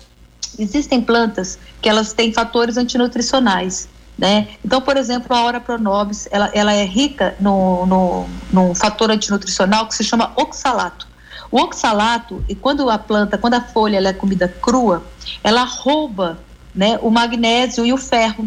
existem 0.58 1.02
plantas 1.02 1.60
que 1.82 1.88
elas 1.88 2.14
têm 2.14 2.34
fatores 2.34 2.78
antinutricionais. 2.78 3.88
Né? 4.18 4.48
Então, 4.66 4.82
por 4.82 4.98
exemplo, 4.98 5.36
a 5.36 5.44
hora 5.44 5.60
pronobis, 5.60 6.28
ela, 6.32 6.50
ela 6.52 6.74
é 6.74 6.84
rica 6.84 7.36
no, 7.40 7.86
no, 7.86 8.26
no 8.52 8.74
fator 8.74 9.12
antinutricional 9.12 9.88
que 9.88 9.94
se 9.94 10.04
chama 10.04 10.34
oxalato. 10.36 11.08
O 11.52 11.60
oxalato, 11.60 12.44
e 12.50 12.56
quando 12.56 12.90
a 12.90 12.98
planta, 12.98 13.38
quando 13.38 13.54
a 13.54 13.62
folha 13.62 14.00
é 14.00 14.14
comida 14.14 14.48
crua, 14.48 15.04
ela 15.44 15.64
rouba 15.64 16.40
né, 16.78 17.00
o 17.02 17.10
magnésio 17.10 17.86
e 17.86 17.92
o 17.92 17.98
ferro. 17.98 18.44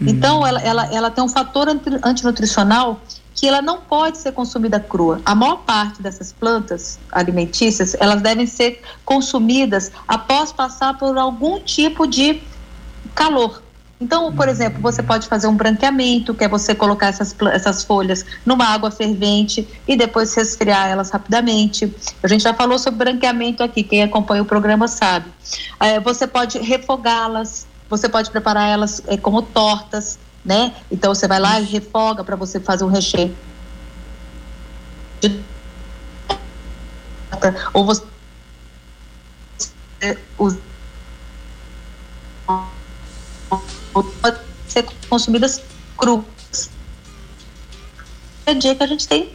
Hum. 0.00 0.06
Então, 0.06 0.46
ela, 0.46 0.60
ela, 0.60 0.94
ela 0.94 1.10
tem 1.10 1.24
um 1.24 1.28
fator 1.28 1.66
antinutricional 2.04 3.00
que 3.34 3.48
ela 3.48 3.62
não 3.62 3.80
pode 3.80 4.18
ser 4.18 4.32
consumida 4.32 4.78
crua. 4.78 5.20
A 5.24 5.34
maior 5.34 5.56
parte 5.56 6.02
dessas 6.02 6.32
plantas 6.32 6.98
alimentícias, 7.10 7.96
elas 7.98 8.20
devem 8.20 8.46
ser 8.46 8.82
consumidas 9.04 9.90
após 10.06 10.52
passar 10.52 10.98
por 10.98 11.16
algum 11.16 11.58
tipo 11.58 12.06
de 12.06 12.42
calor. 13.14 13.61
Então, 14.02 14.32
por 14.34 14.48
exemplo, 14.48 14.82
você 14.82 15.00
pode 15.00 15.28
fazer 15.28 15.46
um 15.46 15.54
branqueamento, 15.54 16.34
que 16.34 16.42
é 16.42 16.48
você 16.48 16.74
colocar 16.74 17.06
essas, 17.06 17.36
essas 17.52 17.84
folhas 17.84 18.26
numa 18.44 18.64
água 18.64 18.90
fervente 18.90 19.68
e 19.86 19.96
depois 19.96 20.34
resfriar 20.34 20.88
elas 20.88 21.10
rapidamente. 21.10 21.94
A 22.20 22.26
gente 22.26 22.42
já 22.42 22.52
falou 22.52 22.80
sobre 22.80 22.98
branqueamento 22.98 23.62
aqui, 23.62 23.84
quem 23.84 24.02
acompanha 24.02 24.42
o 24.42 24.44
programa 24.44 24.88
sabe. 24.88 25.30
É, 25.78 26.00
você 26.00 26.26
pode 26.26 26.58
refogá-las, 26.58 27.64
você 27.88 28.08
pode 28.08 28.28
preparar 28.32 28.68
elas 28.68 29.00
é, 29.06 29.16
como 29.16 29.40
tortas, 29.40 30.18
né? 30.44 30.74
Então 30.90 31.14
você 31.14 31.28
vai 31.28 31.38
lá 31.38 31.60
e 31.60 31.64
refoga 31.64 32.24
para 32.24 32.34
você 32.34 32.58
fazer 32.58 32.82
um 32.82 32.88
recheio. 32.88 33.36
Ou 37.72 37.84
você 37.84 38.02
usa 40.36 40.58
pode 43.92 44.38
ser 44.66 44.86
consumidas 45.08 45.62
cruas. 45.96 46.70
É 48.46 48.54
dia 48.54 48.74
que 48.74 48.82
a 48.82 48.86
gente 48.86 49.06
tem 49.06 49.30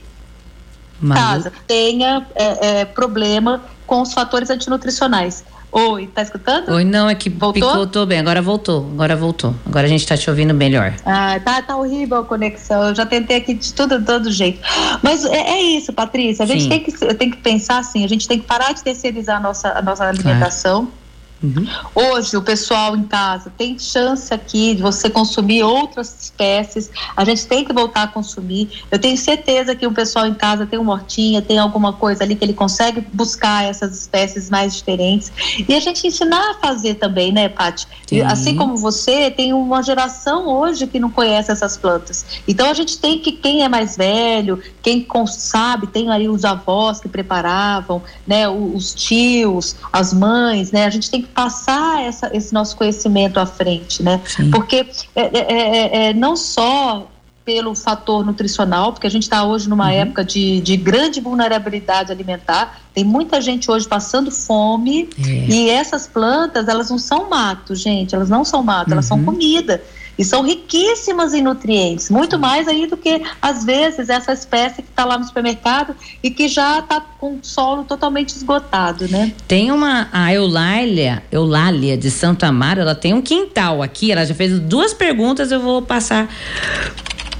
Mas... 0.99 1.17
casa, 1.17 1.53
tenha 1.65 2.25
é, 2.35 2.81
é, 2.81 2.85
problema 2.85 3.63
com 3.85 4.01
os 4.01 4.13
fatores 4.13 4.49
antinutricionais. 4.49 5.45
Oi, 5.69 6.07
tá 6.07 6.21
escutando? 6.21 6.69
Oi, 6.69 6.83
não, 6.83 7.09
é 7.09 7.13
que 7.13 7.29
voltou? 7.29 7.71
picotou 7.71 8.05
bem, 8.05 8.19
agora 8.19 8.41
voltou, 8.41 8.89
agora 8.93 9.15
voltou. 9.15 9.53
Agora 9.65 9.85
a 9.85 9.89
gente 9.89 10.07
tá 10.07 10.17
te 10.17 10.29
ouvindo 10.29 10.53
melhor. 10.53 10.93
Ah, 11.05 11.39
tá, 11.43 11.61
tá 11.61 11.77
horrível 11.77 12.17
a 12.17 12.23
conexão. 12.23 12.87
Eu 12.87 12.95
já 12.95 13.05
tentei 13.05 13.37
aqui 13.37 13.53
de 13.53 13.73
tudo, 13.73 14.03
todo 14.03 14.31
jeito. 14.31 14.59
Mas 15.03 15.25
é, 15.25 15.37
é 15.37 15.61
isso, 15.61 15.91
Patrícia. 15.91 16.43
A 16.43 16.47
gente 16.47 16.69
tem 16.69 16.81
que, 16.81 16.91
tem 17.15 17.29
que 17.29 17.37
pensar 17.37 17.79
assim, 17.79 18.03
a 18.03 18.07
gente 18.07 18.27
tem 18.27 18.39
que 18.39 18.45
parar 18.45 18.73
de 18.73 18.81
terceirizar 18.81 19.37
a 19.37 19.39
nossa, 19.39 19.77
a 19.77 19.81
nossa 19.81 20.05
alimentação. 20.05 20.85
Claro 20.85 21.06
Uhum. 21.41 21.67
Hoje, 21.94 22.36
o 22.36 22.41
pessoal 22.41 22.96
em 22.96 23.03
casa 23.03 23.51
tem 23.58 23.77
chance 23.77 24.34
aqui 24.34 24.75
de 24.75 24.82
você 24.82 25.10
consumir 25.10 25.63
outras 25.63 26.15
espécies. 26.20 26.89
A 27.15 27.24
gente 27.24 27.46
tem 27.46 27.63
que 27.63 27.74
voltar 27.74 28.03
a 28.03 28.08
consumir. 28.08 28.84
Eu 28.89 29.00
tenho 29.00 29.17
certeza 29.17 29.75
que 29.75 29.86
o 29.86 29.91
pessoal 29.91 30.25
em 30.25 30.34
casa 30.34 30.65
tem 30.65 30.79
uma 30.79 30.94
hortinha, 30.94 31.41
tem 31.41 31.58
alguma 31.58 31.94
coisa 31.94 32.24
ali 32.24 32.36
que 32.36 32.44
ele 32.44 32.53
consegue 32.53 33.01
buscar 33.13 33.65
essas 33.65 33.98
espécies 33.98 34.50
mais 34.50 34.75
diferentes. 34.75 35.32
E 35.67 35.74
a 35.74 35.79
gente 35.79 36.08
ensinar 36.08 36.51
a 36.51 36.53
fazer 36.56 36.96
também, 36.96 37.32
né, 37.32 37.50
Paty? 37.50 37.88
Assim 38.25 38.56
como 38.56 38.77
você, 38.77 39.29
tem 39.29 39.53
uma 39.53 39.84
geração 39.84 40.48
hoje 40.48 40.88
que 40.88 41.00
não 41.00 41.10
conhece 41.10 41.51
essas 41.51 41.77
plantas. 41.77 42.25
Então, 42.48 42.70
a 42.70 42.74
gente 42.74 42.98
tem 42.98 43.20
que, 43.20 43.32
quem 43.32 43.63
é 43.63 43.70
mais 43.70 43.96
velho, 43.96 44.62
quem 44.82 45.06
sabe, 45.27 45.88
tem 45.88 46.10
aí 46.10 46.27
os 46.29 46.46
avós 46.46 47.00
que 47.00 47.10
preparavam, 47.10 48.01
né, 48.25 48.48
os 48.48 48.94
tios, 48.94 49.75
as 49.91 50.13
mães, 50.13 50.72
né, 50.72 50.86
a 50.86 50.89
gente 50.89 51.10
tem 51.10 51.22
que 51.22 51.26
passar 51.27 52.01
essa, 52.03 52.36
esse 52.36 52.53
nosso 52.53 52.75
conhecimento 52.75 53.39
à 53.39 53.46
frente, 53.46 54.01
né? 54.01 54.22
Sim. 54.25 54.51
Porque 54.51 54.88
é, 55.15 55.22
é, 55.22 55.39
é, 55.39 56.10
é, 56.10 56.13
não 56.13 56.36
só 56.36 57.10
pelo 57.46 57.74
fator 57.74 58.25
nutricional, 58.25 58.91
porque 58.91 59.07
a 59.07 59.10
gente 59.10 59.24
está 59.24 59.46
hoje 59.46 59.69
numa 59.69 59.86
uhum. 59.86 59.91
época 59.91 60.25
de, 60.25 60.60
de 60.60 60.75
grande 60.75 61.22
vulnerabilidade 61.22 62.12
alimentar, 62.12 62.81
tem 62.93 63.05
muita 63.05 63.39
gente 63.39 63.72
hoje 63.72 63.88
passando 63.88 64.29
fome 64.29 65.07
é. 65.25 65.29
e 65.48 65.69
essas 65.69 66.05
plantas, 66.05 66.67
elas 66.67 66.89
não 66.89 66.98
são 66.98 67.29
mato, 67.29 67.74
gente, 67.74 68.13
elas 68.13 68.29
não 68.29 68.43
são 68.43 68.62
mato, 68.62 68.88
uhum. 68.88 68.93
elas 68.93 69.05
são 69.05 69.17
uhum. 69.17 69.25
comida 69.25 69.81
e 70.17 70.25
são 70.25 70.41
riquíssimas 70.41 71.33
em 71.33 71.41
nutrientes, 71.41 72.09
muito 72.09 72.39
mais 72.39 72.67
aí 72.67 72.88
do 72.88 72.97
que 72.97 73.21
às 73.41 73.63
vezes 73.63 74.09
essa 74.09 74.33
espécie 74.33 74.81
que 74.81 74.89
está 74.89 75.05
lá 75.05 75.17
no 75.17 75.25
supermercado 75.25 75.95
e 76.24 76.31
que 76.31 76.47
já 76.47 76.79
está 76.79 77.00
com 77.00 77.36
o 77.36 77.39
solo 77.41 77.83
totalmente 77.83 78.29
esgotado, 78.36 79.07
né? 79.07 79.33
Tem 79.47 79.71
uma 79.71 80.09
a 80.12 80.33
Eulália, 80.33 81.24
Eulália 81.31 81.97
de 81.97 82.09
Santo 82.09 82.45
Amaro, 82.45 82.81
ela 82.81 82.95
tem 82.95 83.13
um 83.13 83.21
quintal 83.21 83.83
aqui, 83.83 84.12
ela 84.12 84.25
já 84.25 84.33
fez 84.33 84.59
duas 84.59 84.93
perguntas, 84.93 85.51
eu 85.51 85.59
vou 85.59 85.81
passar 85.81 86.27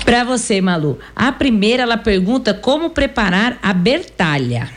para 0.06 0.24
você, 0.24 0.62
Malu. 0.62 0.98
A 1.16 1.32
primeira 1.32 1.84
ela 1.84 1.98
pergunta 1.98 2.54
como 2.54 2.92
preparar 2.92 3.58
a 3.62 3.74
bertalha. 3.74 4.70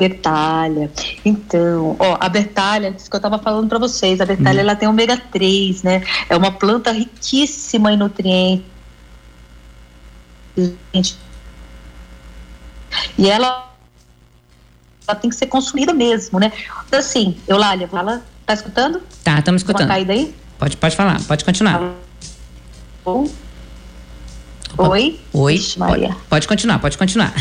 Bertalha. 0.00 0.90
Então, 1.22 1.94
ó, 1.98 2.16
a 2.18 2.26
bertalha, 2.30 2.94
isso 2.96 3.10
que 3.10 3.14
eu 3.14 3.18
estava 3.18 3.38
falando 3.38 3.68
para 3.68 3.78
vocês, 3.78 4.18
a 4.18 4.24
bertalha 4.24 4.56
hum. 4.56 4.60
ela 4.60 4.74
tem 4.74 4.88
ômega 4.88 5.14
3, 5.16 5.82
né? 5.82 6.02
É 6.26 6.34
uma 6.34 6.52
planta 6.52 6.90
riquíssima 6.90 7.92
em 7.92 7.98
nutrientes. 7.98 8.64
E 13.18 13.28
ela, 13.28 13.70
ela 15.06 15.16
tem 15.18 15.28
que 15.28 15.36
ser 15.36 15.46
consumida 15.48 15.92
mesmo, 15.92 16.40
né? 16.40 16.50
Então, 16.86 16.98
assim, 16.98 17.36
Eulália, 17.46 17.86
fala, 17.86 18.24
tá 18.46 18.54
escutando? 18.54 19.02
Tá, 19.22 19.38
estamos 19.38 19.60
escutando. 19.60 19.82
Uma 19.82 19.94
caída 19.94 20.14
aí? 20.14 20.34
Pode, 20.58 20.78
pode 20.78 20.96
falar, 20.96 21.20
pode 21.24 21.44
continuar. 21.44 21.78
Tá 21.78 21.92
bom. 23.04 23.28
Oi? 24.88 25.20
Oi, 25.34 25.60
Maria. 25.76 26.08
Pode, 26.08 26.26
pode, 26.28 26.48
continuar, 26.48 26.78
pode 26.78 26.96
continuar. 26.96 27.34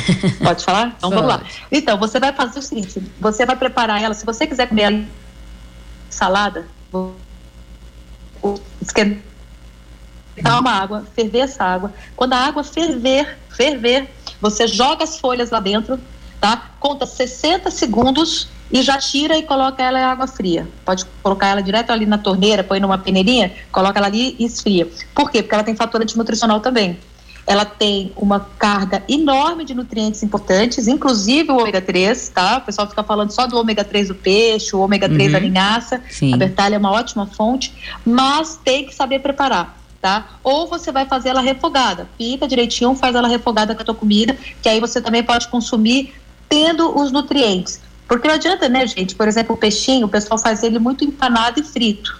Pode 0.43 0.63
falar? 0.63 0.96
Então 1.00 1.10
pode. 1.10 1.22
vamos 1.22 1.27
lá. 1.29 1.43
Então, 1.72 1.98
você 1.98 2.19
vai 2.19 2.34
fazer 2.34 2.60
o 2.60 2.62
seguinte: 2.62 3.01
você 3.19 3.46
vai 3.46 3.55
preparar 3.55 4.01
ela, 4.01 4.13
se 4.13 4.25
você 4.25 4.46
quiser 4.46 4.67
comer 4.67 5.08
salada, 6.10 6.67
esquentar 8.81 9.22
uma 10.60 10.72
água, 10.72 11.05
ferver 11.15 11.39
essa 11.39 11.63
água. 11.63 11.93
Quando 12.15 12.34
a 12.34 12.38
água 12.38 12.63
ferver, 12.63 13.38
ferver, 13.50 14.10
você 14.41 14.67
joga 14.67 15.05
as 15.05 15.17
folhas 15.17 15.50
lá 15.50 15.62
dentro, 15.62 15.98
tá? 16.41 16.72
Conta 16.77 17.05
60 17.05 17.72
segundos 17.72 18.50
e 18.69 18.81
já 18.81 18.98
tira 18.98 19.38
e 19.38 19.43
coloca 19.43 19.81
ela 19.81 19.98
em 19.98 20.03
água 20.03 20.27
fria. 20.27 20.67
Pode 20.84 21.05
colocar 21.24 21.48
ela 21.48 21.63
direto 21.63 21.91
ali 21.91 22.05
na 22.05 22.17
torneira, 22.17 22.65
põe 22.65 22.81
numa 22.81 22.98
peneirinha, 22.98 23.53
coloca 23.72 23.98
ela 23.98 24.08
ali 24.08 24.36
e 24.38 24.46
esfria. 24.46 24.89
Por 25.15 25.31
quê? 25.31 25.41
Porque 25.41 25.55
ela 25.55 25.63
tem 25.63 25.75
fator 25.75 26.01
antinutricional 26.01 26.60
também 26.60 27.00
ela 27.50 27.65
tem 27.65 28.12
uma 28.15 28.39
carga 28.60 29.03
enorme 29.10 29.65
de 29.65 29.74
nutrientes 29.74 30.22
importantes, 30.22 30.88
inclusive 30.88 31.51
o 31.51 31.58
ômega 31.58 31.82
3, 31.82 32.29
tá? 32.29 32.60
O 32.60 32.62
pessoal 32.62 32.88
fica 32.88 33.01
falando 33.01 33.32
só 33.32 33.48
do 33.48 33.58
ômega 33.58 33.84
3 33.84 34.10
do 34.10 34.13
peixe, 34.13 34.75
o 34.75 34.79
ômega 34.79 35.10
3 35.10 35.25
uhum. 35.25 35.32
da 35.32 35.39
linhaça. 35.39 36.00
Sim. 36.12 36.32
A 36.32 36.38
bertalha 36.38 36.75
é 36.75 36.77
uma 36.77 36.91
ótima 36.91 37.25
fonte, 37.25 37.74
mas 38.06 38.60
tem 38.63 38.86
que 38.86 38.94
saber 38.94 39.18
preparar. 39.18 39.79
Tá? 40.00 40.27
Ou 40.44 40.68
você 40.68 40.91
vai 40.91 41.08
fazer 41.08 41.29
ela 41.29 41.41
refogada, 41.41 42.08
pica 42.20 42.48
direitinho, 42.48 42.94
faz 42.94 43.15
ela 43.15 43.27
refogada 43.27 43.74
com 43.74 43.82
a 43.82 43.86
tua 43.86 43.96
comida, 43.96 44.38
que 44.62 44.70
aí 44.70 44.79
você 44.79 45.01
também 45.01 45.24
pode 45.24 45.48
consumir 45.48 46.13
tendo 46.48 46.96
os 46.98 47.12
nutrientes. 47.12 47.82
Porque 48.08 48.27
não 48.27 48.36
adianta, 48.36 48.70
né, 48.70 48.86
gente? 48.86 49.15
Por 49.15 49.27
exemplo, 49.27 49.56
o 49.56 49.58
peixinho, 49.58 50.06
o 50.06 50.10
pessoal 50.10 50.38
faz 50.38 50.62
ele 50.62 50.77
muito 50.77 51.03
empanado 51.03 51.60
e 51.60 51.63
frito. 51.63 52.15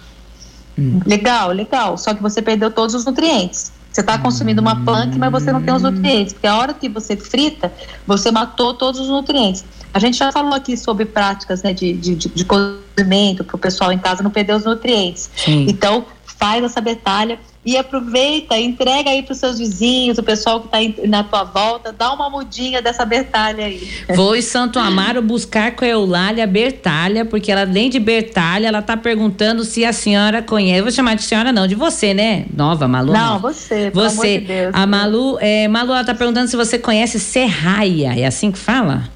Hum. 0.76 1.00
Legal, 1.06 1.52
legal. 1.52 1.96
Só 1.96 2.12
que 2.12 2.20
você 2.20 2.42
perdeu 2.42 2.70
todos 2.70 2.96
os 2.96 3.04
nutrientes. 3.04 3.72
Você 3.90 4.02
está 4.02 4.18
consumindo 4.18 4.60
uma 4.60 4.84
punk, 4.84 5.18
mas 5.18 5.32
você 5.32 5.52
não 5.52 5.60
tem 5.60 5.74
os 5.74 5.82
nutrientes, 5.82 6.32
porque 6.32 6.46
a 6.46 6.56
hora 6.56 6.72
que 6.72 6.88
você 6.88 7.16
frita, 7.16 7.72
você 8.06 8.30
matou 8.30 8.74
todos 8.74 9.00
os 9.00 9.08
nutrientes. 9.08 9.64
A 9.92 9.98
gente 9.98 10.16
já 10.16 10.30
falou 10.30 10.54
aqui 10.54 10.76
sobre 10.76 11.04
práticas 11.04 11.62
né, 11.62 11.72
de, 11.72 11.92
de, 11.94 12.14
de 12.14 12.44
cozimento 12.44 13.42
para 13.42 13.56
o 13.56 13.58
pessoal 13.58 13.92
em 13.92 13.98
casa 13.98 14.22
não 14.22 14.30
perder 14.30 14.54
os 14.54 14.64
nutrientes. 14.64 15.28
Sim. 15.34 15.66
Então, 15.68 16.04
faz 16.24 16.62
essa 16.62 16.80
batalha 16.80 17.38
e 17.64 17.76
aproveita, 17.76 18.58
entrega 18.58 19.10
aí 19.10 19.22
para 19.22 19.32
os 19.32 19.38
seus 19.38 19.58
vizinhos, 19.58 20.16
o 20.16 20.22
pessoal 20.22 20.60
que 20.60 20.74
está 20.74 21.06
na 21.06 21.22
tua 21.22 21.44
volta, 21.44 21.92
dá 21.92 22.10
uma 22.10 22.30
mudinha 22.30 22.80
dessa 22.80 23.04
Bertalha 23.04 23.66
aí. 23.66 23.86
Vou 24.14 24.34
em 24.34 24.40
Santo 24.40 24.78
Amaro 24.78 25.20
buscar 25.20 25.72
com 25.72 25.84
a 25.84 25.88
Eulália 25.88 26.46
Bertalha, 26.46 27.26
porque 27.26 27.52
ela, 27.52 27.62
além 27.62 27.90
de 27.90 28.00
Bertalha, 28.00 28.68
ela 28.68 28.78
está 28.78 28.96
perguntando 28.96 29.62
se 29.62 29.84
a 29.84 29.92
senhora 29.92 30.40
conhece. 30.40 30.80
vou 30.80 30.90
chamar 30.90 31.16
de 31.16 31.22
senhora, 31.22 31.52
não, 31.52 31.66
de 31.66 31.74
você, 31.74 32.14
né? 32.14 32.46
Nova, 32.56 32.88
Malu? 32.88 33.12
Não, 33.12 33.38
você. 33.38 33.90
Você. 33.90 34.38
De 34.38 34.46
Deus, 34.46 34.74
a 34.74 34.86
Malu, 34.86 35.36
é, 35.38 35.68
Malu, 35.68 35.90
ela 35.90 36.00
está 36.00 36.14
perguntando 36.14 36.48
se 36.48 36.56
você 36.56 36.78
conhece 36.78 37.20
Serraia. 37.20 38.18
É 38.18 38.24
assim 38.24 38.50
que 38.50 38.58
fala? 38.58 39.10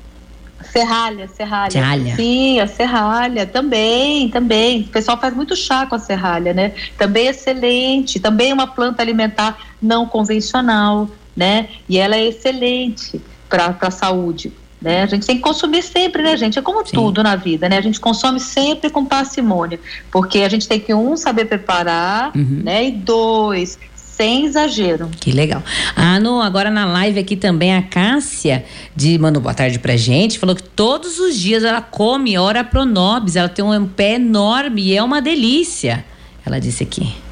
Serralha, 0.75 1.29
serralha. 1.29 1.71
Serralha. 1.71 2.17
Sim, 2.17 2.59
a 2.59 2.67
serralha 2.67 3.47
também, 3.47 4.29
também. 4.29 4.81
O 4.81 4.89
pessoal 4.89 5.17
faz 5.17 5.33
muito 5.33 5.55
chá 5.55 5.87
com 5.87 5.95
a 5.95 6.01
serralha, 6.01 6.53
né? 6.53 6.73
Também 6.99 7.29
é 7.29 7.31
excelente, 7.31 8.19
também 8.19 8.51
é 8.51 8.55
uma 8.55 8.67
planta 8.67 9.01
alimentar 9.01 9.57
não 9.81 10.05
convencional, 10.05 11.09
né? 11.37 11.69
E 11.89 11.97
ela 11.97 12.17
é 12.17 12.27
excelente 12.27 13.23
para 13.49 13.77
a 13.81 13.91
saúde. 13.93 14.53
Né? 14.83 15.03
A 15.03 15.07
gente 15.07 15.25
tem 15.25 15.37
que 15.37 15.43
consumir 15.43 15.83
sempre, 15.83 16.23
né, 16.23 16.37
gente? 16.37 16.59
É 16.59 16.63
como 16.63 16.85
Sim. 16.85 16.93
tudo 16.93 17.23
na 17.23 17.37
vida, 17.37 17.69
né? 17.69 17.79
A 17.79 17.81
gente 17.81 18.01
consome 18.01 18.41
sempre 18.41 18.91
com 18.91 19.05
parcimônia, 19.05 19.79
porque 20.11 20.41
a 20.41 20.49
gente 20.49 20.69
tem 20.69 20.81
que 20.81 20.93
um 20.93 21.17
saber 21.17 21.45
preparar, 21.45 22.33
uhum. 22.37 22.63
né? 22.65 22.89
E 22.89 22.91
dois 22.91 23.79
sem 24.17 24.47
exagero. 24.47 25.11
Que 25.21 25.33
legal. 25.33 25.63
Ah, 25.97 26.21
no, 26.21 26.41
agora 26.41 26.71
na 26.71 26.87
live 26.87 27.19
aqui 27.19 27.37
também 27.37 27.75
a 27.75 27.83
Cássia 27.83 28.65
de 28.95 29.19
mandou 29.19 29.43
boa 29.43 29.55
tarde 29.55 29.79
pra 29.79 29.97
gente, 29.97 30.39
falou 30.39 30.55
que 30.55 30.63
todos 30.63 31.19
os 31.19 31.37
dias 31.37 31.65
ela 31.65 31.81
come 31.81 32.39
ora 32.39 32.63
pronobis, 32.63 33.37
ela 33.37 33.49
tem 33.49 33.65
um 33.65 33.87
pé 33.87 34.15
enorme 34.15 34.83
e 34.83 34.97
é 34.97 35.03
uma 35.03 35.21
delícia. 35.21 36.05
Ela 36.47 36.61
disse 36.61 36.83
aqui. 36.83 37.24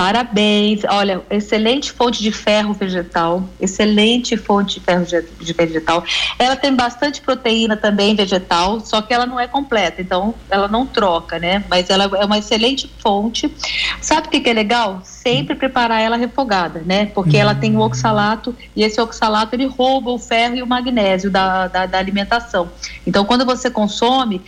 Parabéns. 0.00 0.80
Olha, 0.88 1.20
excelente 1.28 1.92
fonte 1.92 2.22
de 2.22 2.32
ferro 2.32 2.72
vegetal, 2.72 3.46
excelente 3.60 4.34
fonte 4.34 4.80
de 4.80 4.80
ferro 4.80 5.04
de 5.04 5.52
vegetal. 5.52 6.02
Ela 6.38 6.56
tem 6.56 6.74
bastante 6.74 7.20
proteína 7.20 7.76
também 7.76 8.14
vegetal, 8.14 8.80
só 8.80 9.02
que 9.02 9.12
ela 9.12 9.26
não 9.26 9.38
é 9.38 9.46
completa, 9.46 10.00
então 10.00 10.34
ela 10.48 10.68
não 10.68 10.86
troca, 10.86 11.38
né? 11.38 11.62
Mas 11.68 11.90
ela 11.90 12.04
é 12.18 12.24
uma 12.24 12.38
excelente 12.38 12.90
fonte. 12.98 13.54
Sabe 14.00 14.28
o 14.28 14.30
que, 14.30 14.40
que 14.40 14.48
é 14.48 14.54
legal? 14.54 15.02
Sempre 15.04 15.54
preparar 15.54 16.00
ela 16.00 16.16
refogada, 16.16 16.80
né? 16.80 17.04
Porque 17.04 17.36
ela 17.36 17.54
tem 17.54 17.76
o 17.76 17.80
oxalato 17.80 18.56
e 18.74 18.82
esse 18.82 18.98
oxalato 18.98 19.54
ele 19.54 19.66
rouba 19.66 20.12
o 20.12 20.18
ferro 20.18 20.56
e 20.56 20.62
o 20.62 20.66
magnésio 20.66 21.30
da, 21.30 21.68
da, 21.68 21.84
da 21.84 21.98
alimentação. 21.98 22.70
Então, 23.10 23.24
quando 23.24 23.44
você 23.44 23.68
consome, 23.68 24.40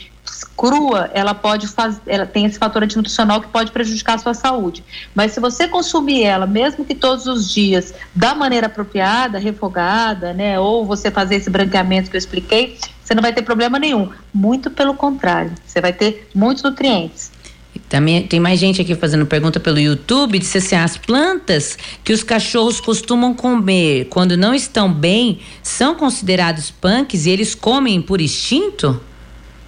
crua, 0.57 1.11
ela 1.13 1.35
pode 1.35 1.67
fazer, 1.67 2.01
ela 2.07 2.25
tem 2.25 2.47
esse 2.47 2.61
fator 2.61 2.85
antinutricional 2.85 3.41
que 3.41 3.49
pode 3.49 3.73
prejudicar 3.73 4.15
a 4.15 4.19
sua 4.19 4.35
saúde. 4.35 4.85
Mas 5.13 5.33
se 5.33 5.41
você 5.41 5.67
consumir 5.67 6.23
ela, 6.23 6.47
mesmo 6.47 6.85
que 6.85 6.95
todos 6.95 7.27
os 7.27 7.51
dias, 7.51 7.93
da 8.15 8.37
maneira 8.37 8.69
apropriada, 8.69 9.37
refogada, 9.37 10.33
né, 10.33 10.61
ou 10.61 10.87
você 10.87 11.11
fazer 11.11 11.35
esse 11.35 11.51
branqueamento 11.51 12.09
que 12.09 12.15
eu 12.15 12.21
expliquei, 12.21 12.79
você 13.03 13.17
não 13.17 13.23
vai 13.23 13.33
ter 13.33 13.43
problema 13.43 13.81
nenhum. 13.81 14.09
Muito 14.33 14.71
pelo 14.71 14.95
contrário, 14.95 15.51
você 15.67 15.81
vai 15.81 15.93
ter 15.93 16.31
muitos 16.33 16.63
nutrientes. 16.63 17.32
Também 17.89 18.27
tem 18.27 18.39
mais 18.39 18.61
gente 18.61 18.81
aqui 18.81 18.95
fazendo 18.95 19.25
pergunta 19.27 19.59
pelo 19.59 19.79
YouTube, 19.79 20.39
disse 20.39 20.59
assim, 20.59 20.77
as 20.77 20.97
plantas 20.97 21.77
que 22.05 22.13
os 22.13 22.23
cachorros 22.23 22.81
costumam 22.81 23.35
comer 23.35 24.07
quando 24.11 24.37
não 24.37 24.55
estão 24.55 24.93
bem 24.93 25.39
são 25.63 25.95
considerados 25.95 26.71
punks 26.71 27.27
e 27.27 27.31
eles 27.31 27.55
comem 27.55 28.01
por 28.01 28.21
instinto? 28.21 29.01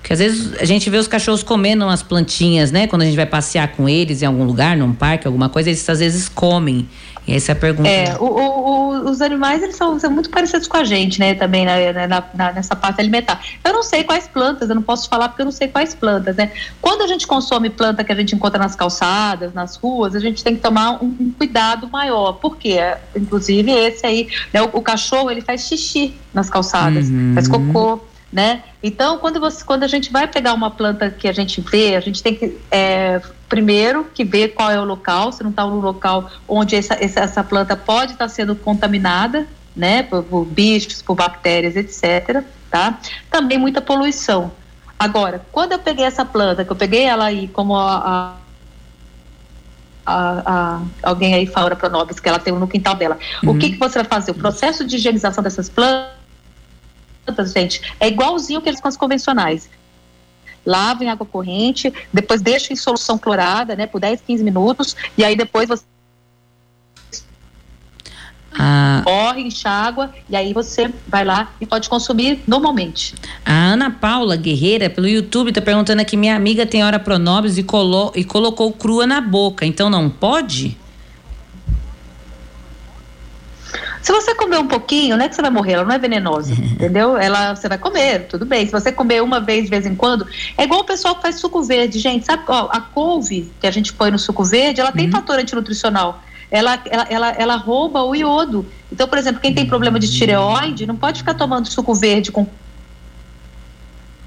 Porque 0.05 0.13
às 0.13 0.19
vezes 0.19 0.53
a 0.61 0.67
gente 0.67 0.91
vê 0.91 0.99
os 0.99 1.09
cachorros 1.09 1.43
comendo 1.43 1.83
umas 1.83 2.03
plantinhas, 2.03 2.71
né? 2.71 2.87
Quando 2.87 3.01
a 3.03 3.05
gente 3.07 3.17
vai 3.17 3.25
passear 3.25 3.69
com 3.69 3.89
eles 3.89 4.21
em 4.21 4.27
algum 4.27 4.45
lugar, 4.45 4.77
num 4.77 4.93
parque, 4.93 5.27
alguma 5.27 5.49
coisa, 5.49 5.71
eles 5.71 5.89
às 5.89 5.99
vezes 6.01 6.29
comem. 6.29 6.87
E 7.27 7.35
essa 7.35 7.53
é 7.53 7.55
a 7.55 7.57
pergunta. 7.57 7.89
É, 7.89 8.17
o, 8.19 8.25
o, 8.25 9.11
os 9.11 9.21
animais 9.21 9.63
eles 9.63 9.77
são, 9.77 9.99
são, 9.99 10.11
muito 10.11 10.29
parecidos 10.29 10.69
com 10.69 10.77
a 10.77 10.85
gente, 10.85 11.19
né? 11.19 11.35
Também 11.35 11.65
na, 11.65 12.07
na, 12.07 12.25
na, 12.35 12.53
nessa 12.53 12.77
parte 12.77 13.01
alimentar. 13.01 13.41
Eu 13.65 13.73
não 13.73 13.83
sei 13.83 14.05
quais 14.05 14.29
plantas, 14.29 14.69
eu 14.69 14.75
não 14.75 14.83
posso 14.83 15.09
falar 15.09 15.29
porque 15.29 15.43
eu 15.43 15.47
não 15.47 15.53
sei 15.53 15.69
quais 15.69 15.95
plantas, 15.95 16.37
né? 16.37 16.53
Quando 16.83 17.03
a 17.03 17.07
gente 17.07 17.27
consome 17.27 17.71
planta 17.71 18.05
que 18.05 18.13
a 18.13 18.15
gente 18.15 18.35
encontra 18.35 18.59
nas 18.59 18.77
calçadas, 18.77 19.55
nas 19.55 19.77
ruas, 19.77 20.15
a 20.15 20.21
gente 20.21 20.45
tem 20.45 20.55
que 20.55 20.61
tomar 20.61 21.03
um, 21.03 21.07
um 21.07 21.33
cuidado 21.37 21.89
maior. 21.89 22.35
Por 22.35 22.57
quê? 22.57 22.79
Inclusive 23.17 23.71
esse 23.71 24.07
aí, 24.07 24.29
né? 24.53 24.63
o, 24.63 24.71
o, 24.75 24.83
cachorro 24.83 25.31
ele 25.31 25.41
faz 25.41 25.63
xixi 25.63 26.15
nas 26.33 26.51
calçadas, 26.51 27.09
uhum. 27.09 27.33
faz 27.35 27.49
cocô 27.49 28.01
né? 28.35 28.65
Então, 28.83 29.19
quando, 29.19 29.39
você, 29.39 29.65
quando 29.65 29.85
a 29.85 29.87
gente 29.87 30.11
vai 30.11 30.27
pegar 30.27 30.55
uma 30.55 30.69
planta 30.69 31.09
que 31.09 31.29
a 31.29 31.33
gente 31.33 31.61
vê, 31.61 31.95
a 31.95 32.01
gente 32.01 32.21
tem 32.21 32.35
que 32.35 32.59
é, 32.69 33.23
primeiro 33.55 34.05
que 34.13 34.25
ver 34.25 34.49
qual 34.49 34.69
é 34.69 34.81
o 34.81 34.85
local, 34.85 35.31
se 35.31 35.45
não 35.45 35.51
está 35.51 35.65
no 35.65 35.79
local 35.79 36.29
onde 36.49 36.75
essa, 36.75 36.95
essa 36.95 37.45
planta 37.45 37.77
pode 37.77 38.15
estar 38.15 38.25
tá 38.25 38.29
sendo 38.29 38.57
contaminada, 38.57 39.47
né? 39.77 40.03
Por, 40.03 40.25
por, 40.25 40.45
bichos, 40.45 41.01
por 41.01 41.15
bactérias, 41.15 41.77
etc. 41.77 42.43
Tá? 42.69 42.99
Também 43.31 43.57
muita 43.57 43.81
poluição. 43.81 44.51
Agora, 44.99 45.41
quando 45.53 45.71
eu 45.71 45.79
peguei 45.79 46.05
essa 46.05 46.25
planta, 46.25 46.65
que 46.65 46.73
eu 46.73 46.77
peguei 46.77 47.05
ela 47.05 47.27
aí 47.27 47.47
como 47.47 47.77
a, 47.77 48.35
a, 50.05 50.13
a, 50.13 50.43
a 50.45 50.81
alguém 51.05 51.33
aí 51.33 51.47
fala 51.47 51.77
para 51.77 51.89
nós 51.89 52.19
que 52.19 52.29
ela 52.29 52.41
tem 52.41 52.53
no 52.53 52.67
quintal 52.67 52.97
dela. 52.97 53.17
Uhum. 53.41 53.51
O 53.51 53.59
que, 53.59 53.71
que 53.71 53.79
você 53.79 54.01
vai 54.01 54.05
fazer? 54.05 54.33
O 54.33 54.35
processo 54.35 54.85
de 54.85 54.97
higienização 54.97 55.45
dessas 55.45 55.69
plantas 55.69 56.25
plantas, 57.25 57.53
gente, 57.53 57.81
é 57.99 58.09
igualzinho 58.09 58.61
que 58.61 58.69
eles 58.69 58.81
com 58.81 58.89
as 58.89 58.97
convencionais. 58.97 59.71
Lava 60.65 61.05
em 61.05 61.09
água 61.09 61.27
corrente, 61.27 61.93
depois 62.13 62.41
deixa 62.41 62.73
em 62.73 62.77
solução 62.77 63.19
clorada, 63.19 63.77
né, 63.77 63.87
por 63.87 64.01
10, 64.01 64.23
15 64.27 64.45
minutos, 64.45 64.97
e 65.17 65.25
aí 65.25 65.37
depois 65.37 65.69
você 65.69 65.85
ah. 68.57 69.03
corre, 69.05 69.43
enxágua, 69.43 70.11
e 70.29 70.37
aí 70.37 70.53
você 70.53 70.91
vai 71.09 71.25
lá 71.25 71.53
e 71.61 71.67
pode 71.67 71.89
consumir 71.89 72.41
normalmente. 72.47 73.15
A 73.45 73.53
Ana 73.53 73.91
Paula 73.91 74.37
Guerreira, 74.37 74.89
pelo 74.89 75.09
YouTube, 75.09 75.49
está 75.49 75.61
perguntando 75.61 76.01
aqui: 76.01 76.17
minha 76.17 76.37
amiga 76.37 76.65
tem 76.65 76.85
hora 76.85 76.99
pronobis 76.99 77.59
e, 77.59 77.63
colo 77.63 78.13
e 78.15 78.25
colocou 78.25 78.73
crua 78.73 79.07
na 79.07 79.21
boca, 79.21 79.67
então 79.67 79.91
não 79.91 80.09
pode? 80.09 80.77
Se 84.05 84.13
você 84.13 84.35
comer 84.35 84.59
um 84.59 84.69
pouquinho, 84.69 85.17
não 85.17 85.25
é 85.25 85.31
que 85.31 85.35
você 85.35 85.41
vai 85.41 85.51
morrer, 85.51 85.73
ela 85.73 85.85
não 85.85 85.95
é 85.95 85.99
venenosa, 85.99 86.53
uhum. 86.53 86.63
entendeu? 86.63 87.17
Ela, 87.17 87.57
você 87.57 87.71
vai 87.71 87.79
comer, 87.79 88.27
tudo 88.27 88.45
bem. 88.45 88.67
Se 88.67 88.71
você 88.71 88.93
comer 88.93 89.23
uma 89.23 89.41
vez 89.41 89.65
de 89.65 89.71
vez 89.71 89.87
em 89.87 89.95
quando, 89.95 90.27
é 90.59 90.65
igual 90.65 90.81
o 90.81 90.85
pessoal 90.85 91.15
que 91.15 91.23
faz 91.23 91.37
suco 91.37 91.63
verde, 91.63 91.99
gente. 91.99 92.27
Sabe, 92.27 92.43
ó, 92.47 92.69
a 92.71 92.83
couve 92.83 93.51
que 93.59 93.67
a 93.67 93.71
gente 93.71 93.95
põe 93.95 94.11
no 94.11 94.19
suco 94.19 94.45
verde, 94.45 94.79
ela 94.79 94.93
tem 94.93 95.07
uhum. 95.07 95.13
fator 95.13 95.39
antinutricional. 95.39 96.23
Ela, 96.51 96.79
ela, 96.85 97.07
ela, 97.09 97.31
ela, 97.31 97.57
rouba 97.57 98.03
o 98.03 98.15
iodo. 98.15 98.67
Então, 98.93 99.09
por 99.09 99.17
exemplo, 99.17 99.41
quem 99.41 99.55
tem 99.55 99.65
problema 99.65 99.99
de 99.99 100.13
tireoide 100.13 100.85
não 100.85 100.97
pode 100.97 101.21
ficar 101.21 101.33
tomando 101.33 101.67
suco 101.67 101.95
verde 101.95 102.31
com 102.31 102.47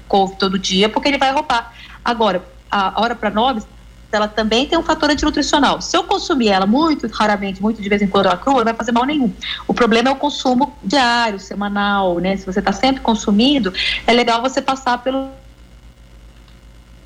couve 0.08 0.34
todo 0.34 0.58
dia, 0.58 0.88
porque 0.88 1.06
ele 1.06 1.18
vai 1.18 1.30
roubar. 1.30 1.72
Agora, 2.04 2.42
a 2.68 3.00
hora 3.00 3.14
para 3.14 3.30
nobres, 3.30 3.64
ela 4.10 4.26
também 4.26 4.66
tem 4.66 4.78
um 4.78 4.82
fator 4.82 5.10
antinutricional. 5.10 5.80
Se 5.80 5.96
eu 5.96 6.04
consumir 6.04 6.48
ela 6.48 6.66
muito 6.66 7.06
raramente, 7.08 7.60
muito 7.60 7.82
de 7.82 7.88
vez 7.88 8.00
em 8.00 8.06
quando 8.06 8.26
ela 8.26 8.36
crua, 8.36 8.58
não 8.58 8.64
vai 8.64 8.74
fazer 8.74 8.92
mal 8.92 9.04
nenhum. 9.04 9.32
O 9.66 9.74
problema 9.74 10.08
é 10.08 10.12
o 10.12 10.16
consumo 10.16 10.74
diário, 10.82 11.38
semanal, 11.38 12.18
né? 12.18 12.36
Se 12.36 12.46
você 12.46 12.60
está 12.60 12.72
sempre 12.72 13.02
consumindo, 13.02 13.72
é 14.06 14.12
legal 14.12 14.40
você 14.40 14.62
passar 14.62 14.98
pelo 14.98 15.28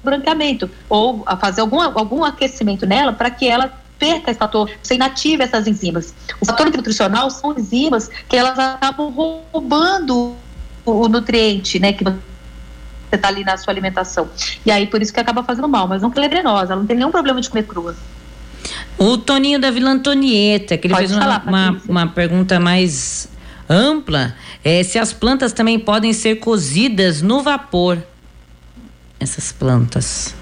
branqueamento 0.03 0.71
ou 0.89 1.25
fazer 1.41 1.61
algum, 1.61 1.81
algum 1.81 2.25
aquecimento 2.25 2.87
nela 2.87 3.13
para 3.13 3.31
que 3.31 3.49
ela 3.49 3.73
perca 3.99 4.33
esse 4.33 4.39
fator, 4.39 4.69
você 4.83 4.97
inativa 4.97 5.45
essas 5.45 5.67
enzimas. 5.69 6.13
O 6.41 6.45
fator 6.45 6.67
nutricional 6.67 7.31
são 7.31 7.53
enzimas 7.57 8.11
que 8.29 8.37
elas 8.37 8.59
acabam 8.59 9.11
roubando 9.11 10.35
o 10.85 11.09
nutriente, 11.09 11.79
né, 11.79 11.93
que 11.93 12.03
você 12.03 12.32
está 13.17 13.29
ali 13.29 13.45
na 13.45 13.57
sua 13.57 13.73
alimentação. 13.73 14.29
E 14.65 14.71
aí 14.71 14.87
por 14.87 15.03
isso 15.03 15.13
que 15.13 15.21
acaba 15.21 15.43
fazendo 15.43 15.69
mal, 15.69 15.87
mas 15.89 16.03
não 16.03 16.11
que 16.11 16.19
ela 16.19 16.27
é 16.27 16.29
venenosa, 16.29 16.73
ela 16.73 16.81
não 16.81 16.87
tem 16.87 16.97
nenhum 16.97 17.11
problema 17.11 17.41
de 17.41 17.49
comer 17.49 17.65
crua. 17.65 17.95
O 18.99 19.19
Toninho 19.19 19.59
da 19.59 19.71
Vila 19.71 19.91
Antonieta, 19.91 20.77
que 20.77 20.87
ele 20.87 20.95
Pode 20.95 21.09
fez 21.09 21.19
falar, 21.19 21.43
uma, 21.47 21.71
uma, 21.71 21.81
uma, 21.89 22.07
pergunta 22.07 22.61
mais 22.61 23.29
ampla, 23.69 24.35
é 24.63 24.83
se 24.83 24.99
as 24.99 25.13
plantas 25.13 25.53
também 25.53 25.79
podem 25.79 26.13
ser 26.13 26.37
cozidas 26.37 27.23
no 27.23 27.43
vapor. 27.43 27.99
Essas 29.19 29.53
plantas. 29.53 30.35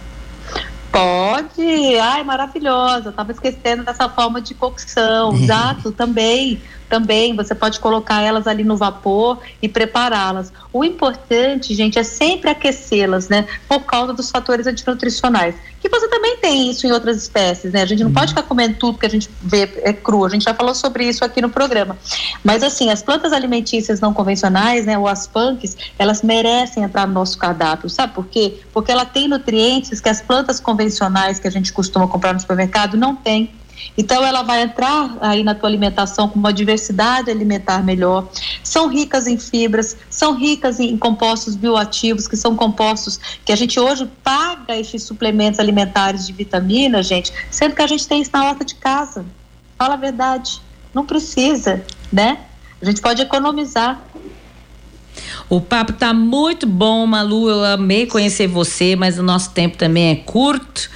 Pode, 0.90 1.98
ai, 1.98 2.24
maravilhosa. 2.24 3.10
Estava 3.10 3.30
esquecendo 3.30 3.84
dessa 3.84 4.08
forma 4.08 4.40
de 4.40 4.54
cocção. 4.54 5.34
Exato, 5.40 5.92
também 5.92 6.60
também 6.90 7.36
você 7.36 7.54
pode 7.54 7.78
colocar 7.78 8.20
elas 8.20 8.48
ali 8.48 8.64
no 8.64 8.76
vapor 8.76 9.38
e 9.62 9.68
prepará-las. 9.68 10.52
O 10.72 10.84
importante, 10.84 11.72
gente, 11.72 11.98
é 11.98 12.02
sempre 12.02 12.50
aquecê-las, 12.50 13.28
né? 13.28 13.46
Por 13.68 13.80
causa 13.84 14.12
dos 14.12 14.30
fatores 14.30 14.66
antinutricionais. 14.66 15.54
Que 15.80 15.88
você 15.88 16.08
também 16.08 16.36
tem 16.36 16.70
isso 16.70 16.86
em 16.86 16.92
outras 16.92 17.16
espécies, 17.16 17.72
né? 17.72 17.80
A 17.82 17.86
gente 17.86 18.02
não 18.02 18.12
pode 18.12 18.32
ficar 18.32 18.42
comendo 18.42 18.74
tudo 18.74 18.98
que 18.98 19.06
a 19.06 19.08
gente 19.08 19.30
vê 19.40 19.70
é 19.82 19.92
cru. 19.92 20.26
A 20.26 20.28
gente 20.28 20.42
já 20.42 20.52
falou 20.52 20.74
sobre 20.74 21.08
isso 21.08 21.24
aqui 21.24 21.40
no 21.40 21.48
programa. 21.48 21.96
Mas 22.44 22.62
assim, 22.62 22.90
as 22.90 23.02
plantas 23.02 23.32
alimentícias 23.32 24.00
não 24.00 24.12
convencionais, 24.12 24.84
né, 24.84 24.98
ou 24.98 25.06
as 25.06 25.26
punks, 25.26 25.76
elas 25.98 26.22
merecem 26.22 26.82
entrar 26.82 27.06
no 27.06 27.14
nosso 27.14 27.38
cardápio. 27.38 27.88
Sabe 27.88 28.12
por 28.14 28.26
quê? 28.26 28.60
Porque 28.74 28.90
ela 28.90 29.04
tem 29.04 29.28
nutrientes 29.28 30.00
que 30.00 30.08
as 30.08 30.20
plantas 30.20 30.58
convencionais 30.58 31.38
que 31.38 31.46
a 31.46 31.50
gente 31.50 31.72
costuma 31.72 32.08
comprar 32.08 32.34
no 32.34 32.40
supermercado 32.40 32.96
não 32.96 33.14
têm. 33.14 33.59
Então 33.96 34.24
ela 34.24 34.42
vai 34.42 34.62
entrar 34.62 35.16
aí 35.20 35.42
na 35.42 35.54
tua 35.54 35.68
alimentação 35.68 36.28
com 36.28 36.38
uma 36.38 36.52
diversidade 36.52 37.30
alimentar 37.30 37.82
melhor. 37.84 38.28
São 38.62 38.88
ricas 38.88 39.26
em 39.26 39.38
fibras, 39.38 39.96
são 40.08 40.36
ricas 40.36 40.80
em 40.80 40.96
compostos 40.96 41.56
bioativos, 41.56 42.26
que 42.26 42.36
são 42.36 42.56
compostos 42.56 43.18
que 43.44 43.52
a 43.52 43.56
gente 43.56 43.78
hoje 43.78 44.10
paga 44.22 44.76
esses 44.76 45.02
suplementos 45.02 45.60
alimentares 45.60 46.26
de 46.26 46.32
vitamina, 46.32 47.02
gente, 47.02 47.32
sendo 47.50 47.74
que 47.74 47.82
a 47.82 47.86
gente 47.86 48.06
tem 48.06 48.22
isso 48.22 48.30
na 48.32 48.44
horta 48.44 48.64
de 48.64 48.74
casa. 48.74 49.24
Fala 49.78 49.94
a 49.94 49.96
verdade, 49.96 50.60
não 50.94 51.06
precisa, 51.06 51.84
né? 52.12 52.38
A 52.80 52.84
gente 52.84 53.00
pode 53.00 53.20
economizar. 53.20 54.00
O 55.48 55.60
papo 55.60 55.92
tá 55.92 56.12
muito 56.12 56.66
bom, 56.66 57.06
Malu. 57.06 57.48
Eu 57.48 57.64
amei 57.64 58.06
conhecer 58.06 58.46
você, 58.46 58.94
mas 58.96 59.18
o 59.18 59.22
nosso 59.22 59.50
tempo 59.50 59.76
também 59.76 60.10
é 60.10 60.16
curto. 60.16 60.88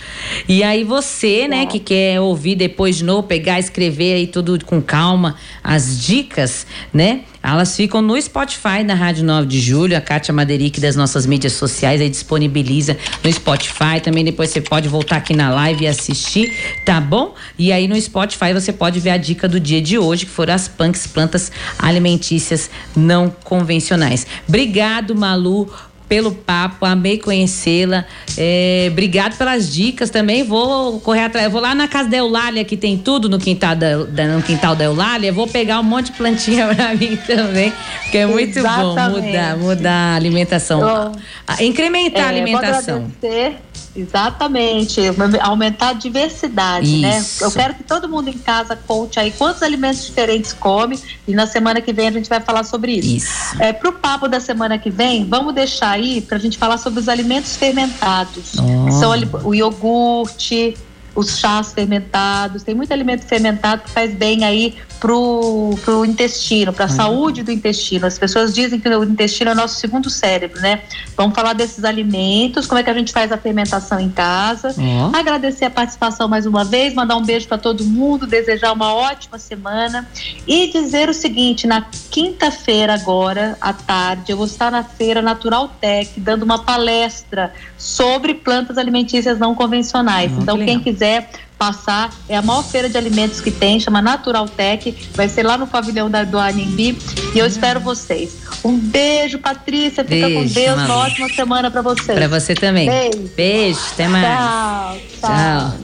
E 0.48 0.62
aí 0.62 0.84
você, 0.84 1.48
né, 1.48 1.66
que 1.66 1.78
quer 1.78 2.20
ouvir 2.20 2.54
depois 2.54 2.96
de 2.96 3.04
novo, 3.04 3.24
pegar, 3.24 3.58
escrever 3.58 4.14
aí 4.14 4.26
tudo 4.26 4.64
com 4.64 4.80
calma, 4.80 5.36
as 5.62 6.00
dicas, 6.00 6.66
né? 6.92 7.22
Elas 7.44 7.76
ficam 7.76 8.00
no 8.00 8.20
Spotify 8.20 8.82
da 8.86 8.94
Rádio 8.94 9.22
9 9.22 9.46
de 9.46 9.60
Julho. 9.60 9.94
A 9.94 10.00
Kátia 10.00 10.32
Maderic 10.32 10.80
das 10.80 10.96
nossas 10.96 11.26
mídias 11.26 11.52
sociais 11.52 12.00
aí 12.00 12.08
disponibiliza 12.08 12.96
no 13.22 13.30
Spotify. 13.30 14.00
Também 14.02 14.24
depois 14.24 14.48
você 14.48 14.62
pode 14.62 14.88
voltar 14.88 15.16
aqui 15.16 15.36
na 15.36 15.50
live 15.50 15.84
e 15.84 15.86
assistir, 15.86 16.50
tá 16.86 16.98
bom? 16.98 17.34
E 17.58 17.70
aí 17.70 17.86
no 17.86 18.00
Spotify 18.00 18.54
você 18.54 18.72
pode 18.72 18.98
ver 18.98 19.10
a 19.10 19.18
dica 19.18 19.46
do 19.46 19.60
dia 19.60 19.82
de 19.82 19.98
hoje, 19.98 20.24
que 20.24 20.32
foram 20.32 20.54
as 20.54 20.68
punks, 20.68 21.06
plantas 21.06 21.52
alimentícias 21.78 22.70
não 22.96 23.28
convencionais. 23.28 24.26
Obrigado, 24.48 25.14
Malu 25.14 25.70
pelo 26.08 26.32
papo, 26.32 26.84
amei 26.84 27.18
conhecê-la. 27.18 28.04
É, 28.36 28.88
obrigado 28.90 29.36
pelas 29.36 29.72
dicas 29.72 30.10
também. 30.10 30.42
Vou 30.42 31.00
correr 31.00 31.24
atrás. 31.24 31.50
Vou 31.50 31.60
lá 31.60 31.74
na 31.74 31.88
casa 31.88 32.08
da 32.08 32.16
Eulália, 32.16 32.64
que 32.64 32.76
tem 32.76 32.96
tudo 32.98 33.28
no 33.28 33.38
quintal 33.38 33.74
da, 33.74 33.96
no 33.96 34.42
quintal 34.42 34.76
da 34.76 34.84
Eulália. 34.84 35.32
Vou 35.32 35.46
pegar 35.46 35.80
um 35.80 35.84
monte 35.84 36.06
de 36.06 36.12
plantinha 36.12 36.66
para 36.74 36.94
mim 36.94 37.16
também, 37.26 37.72
porque 38.02 38.18
é 38.18 38.26
muito 38.26 38.58
Exatamente. 38.58 39.12
bom 39.12 39.26
mudar, 39.26 39.56
mudar 39.56 40.12
a 40.12 40.16
alimentação. 40.16 40.80
Bom, 40.80 41.12
incrementar 41.60 42.22
é, 42.22 42.24
a 42.24 42.28
alimentação. 42.28 43.12
Vou 43.20 43.30
agradecer 43.30 43.73
Exatamente, 43.96 45.00
aumentar 45.40 45.90
a 45.90 45.92
diversidade, 45.92 46.98
né? 46.98 47.18
Isso. 47.18 47.42
né? 47.42 47.48
Eu 47.48 47.52
quero 47.52 47.74
que 47.74 47.84
todo 47.84 48.08
mundo 48.08 48.28
em 48.28 48.38
casa 48.38 48.74
conte 48.74 49.20
aí 49.20 49.30
quantos 49.30 49.62
alimentos 49.62 50.04
diferentes 50.04 50.52
come 50.52 50.98
e 51.28 51.32
na 51.32 51.46
semana 51.46 51.80
que 51.80 51.92
vem 51.92 52.08
a 52.08 52.10
gente 52.10 52.28
vai 52.28 52.40
falar 52.40 52.64
sobre 52.64 52.92
isso. 52.92 53.16
isso. 53.16 53.62
É, 53.62 53.72
Para 53.72 53.90
o 53.90 53.92
papo 53.92 54.26
da 54.26 54.40
semana 54.40 54.78
que 54.78 54.90
vem, 54.90 55.24
vamos 55.24 55.54
deixar 55.54 55.90
aí 55.90 56.20
para 56.20 56.36
a 56.36 56.40
gente 56.40 56.58
falar 56.58 56.78
sobre 56.78 56.98
os 56.98 57.08
alimentos 57.08 57.56
fermentados, 57.56 58.54
oh. 58.58 58.86
que 58.86 58.92
são 58.92 59.12
o 59.44 59.54
iogurte, 59.54 60.76
os 61.14 61.38
chás 61.38 61.72
fermentados, 61.72 62.62
tem 62.62 62.74
muito 62.74 62.92
alimento 62.92 63.24
fermentado 63.24 63.82
que 63.82 63.90
faz 63.90 64.14
bem 64.14 64.44
aí 64.44 64.74
pro, 65.04 65.78
pro 65.84 66.04
intestino, 66.04 66.72
para 66.72 66.86
a 66.86 66.88
uhum. 66.88 66.94
saúde 66.94 67.42
do 67.42 67.52
intestino. 67.52 68.06
As 68.06 68.18
pessoas 68.18 68.54
dizem 68.54 68.80
que 68.80 68.88
o 68.88 69.04
intestino 69.04 69.50
é 69.50 69.52
o 69.52 69.56
nosso 69.56 69.78
segundo 69.78 70.08
cérebro, 70.08 70.60
né? 70.62 70.80
Vamos 71.16 71.34
falar 71.34 71.52
desses 71.52 71.84
alimentos, 71.84 72.66
como 72.66 72.78
é 72.78 72.82
que 72.82 72.88
a 72.88 72.94
gente 72.94 73.12
faz 73.12 73.30
a 73.30 73.36
fermentação 73.36 74.00
em 74.00 74.10
casa. 74.10 74.74
Uhum. 74.78 75.14
Agradecer 75.14 75.66
a 75.66 75.70
participação 75.70 76.26
mais 76.26 76.46
uma 76.46 76.64
vez, 76.64 76.94
mandar 76.94 77.16
um 77.16 77.22
beijo 77.22 77.46
para 77.46 77.58
todo 77.58 77.84
mundo, 77.84 78.26
desejar 78.26 78.72
uma 78.72 78.94
ótima 78.94 79.38
semana 79.38 80.08
e 80.46 80.68
dizer 80.68 81.10
o 81.10 81.14
seguinte, 81.14 81.66
na 81.66 81.84
quinta-feira 82.10 82.94
agora, 82.94 83.58
à 83.60 83.72
tarde, 83.74 84.32
eu 84.32 84.38
vou 84.38 84.46
estar 84.46 84.70
na 84.70 84.82
feira 84.82 85.20
Natural 85.20 85.68
Tech 85.80 86.18
dando 86.18 86.44
uma 86.44 86.64
palestra 86.64 87.52
sobre 87.76 88.32
plantas 88.32 88.78
alimentícias 88.78 89.38
não 89.38 89.54
convencionais. 89.54 90.32
Uhum, 90.32 90.40
então, 90.40 90.58
quem 90.64 90.80
quiser 90.80 91.03
quiser 91.04 91.28
passar, 91.58 92.10
é 92.28 92.36
a 92.36 92.42
maior 92.42 92.62
feira 92.64 92.88
de 92.88 92.96
alimentos 92.96 93.40
que 93.40 93.50
tem, 93.50 93.78
chama 93.78 94.02
Natural 94.02 94.48
Tech, 94.48 94.94
vai 95.14 95.28
ser 95.28 95.44
lá 95.44 95.56
no 95.56 95.66
pavilhão 95.66 96.10
da, 96.10 96.24
do 96.24 96.38
Anhembi 96.38 96.98
e 97.34 97.38
eu 97.38 97.46
espero 97.46 97.78
vocês. 97.80 98.38
Um 98.64 98.76
beijo, 98.78 99.38
Patrícia, 99.38 100.04
fica 100.04 100.26
beijo, 100.26 100.34
com 100.34 100.60
Deus, 100.60 100.82
uma 100.82 100.96
ótima 100.96 101.28
semana 101.28 101.70
para 101.70 101.82
vocês. 101.82 102.18
Para 102.18 102.28
você 102.28 102.54
também. 102.54 102.88
Beijo. 102.88 103.30
Beijo, 103.36 103.80
até 103.92 104.08
mais. 104.08 104.26
tchau. 104.26 104.96
tchau. 105.20 105.30
tchau. 105.30 105.78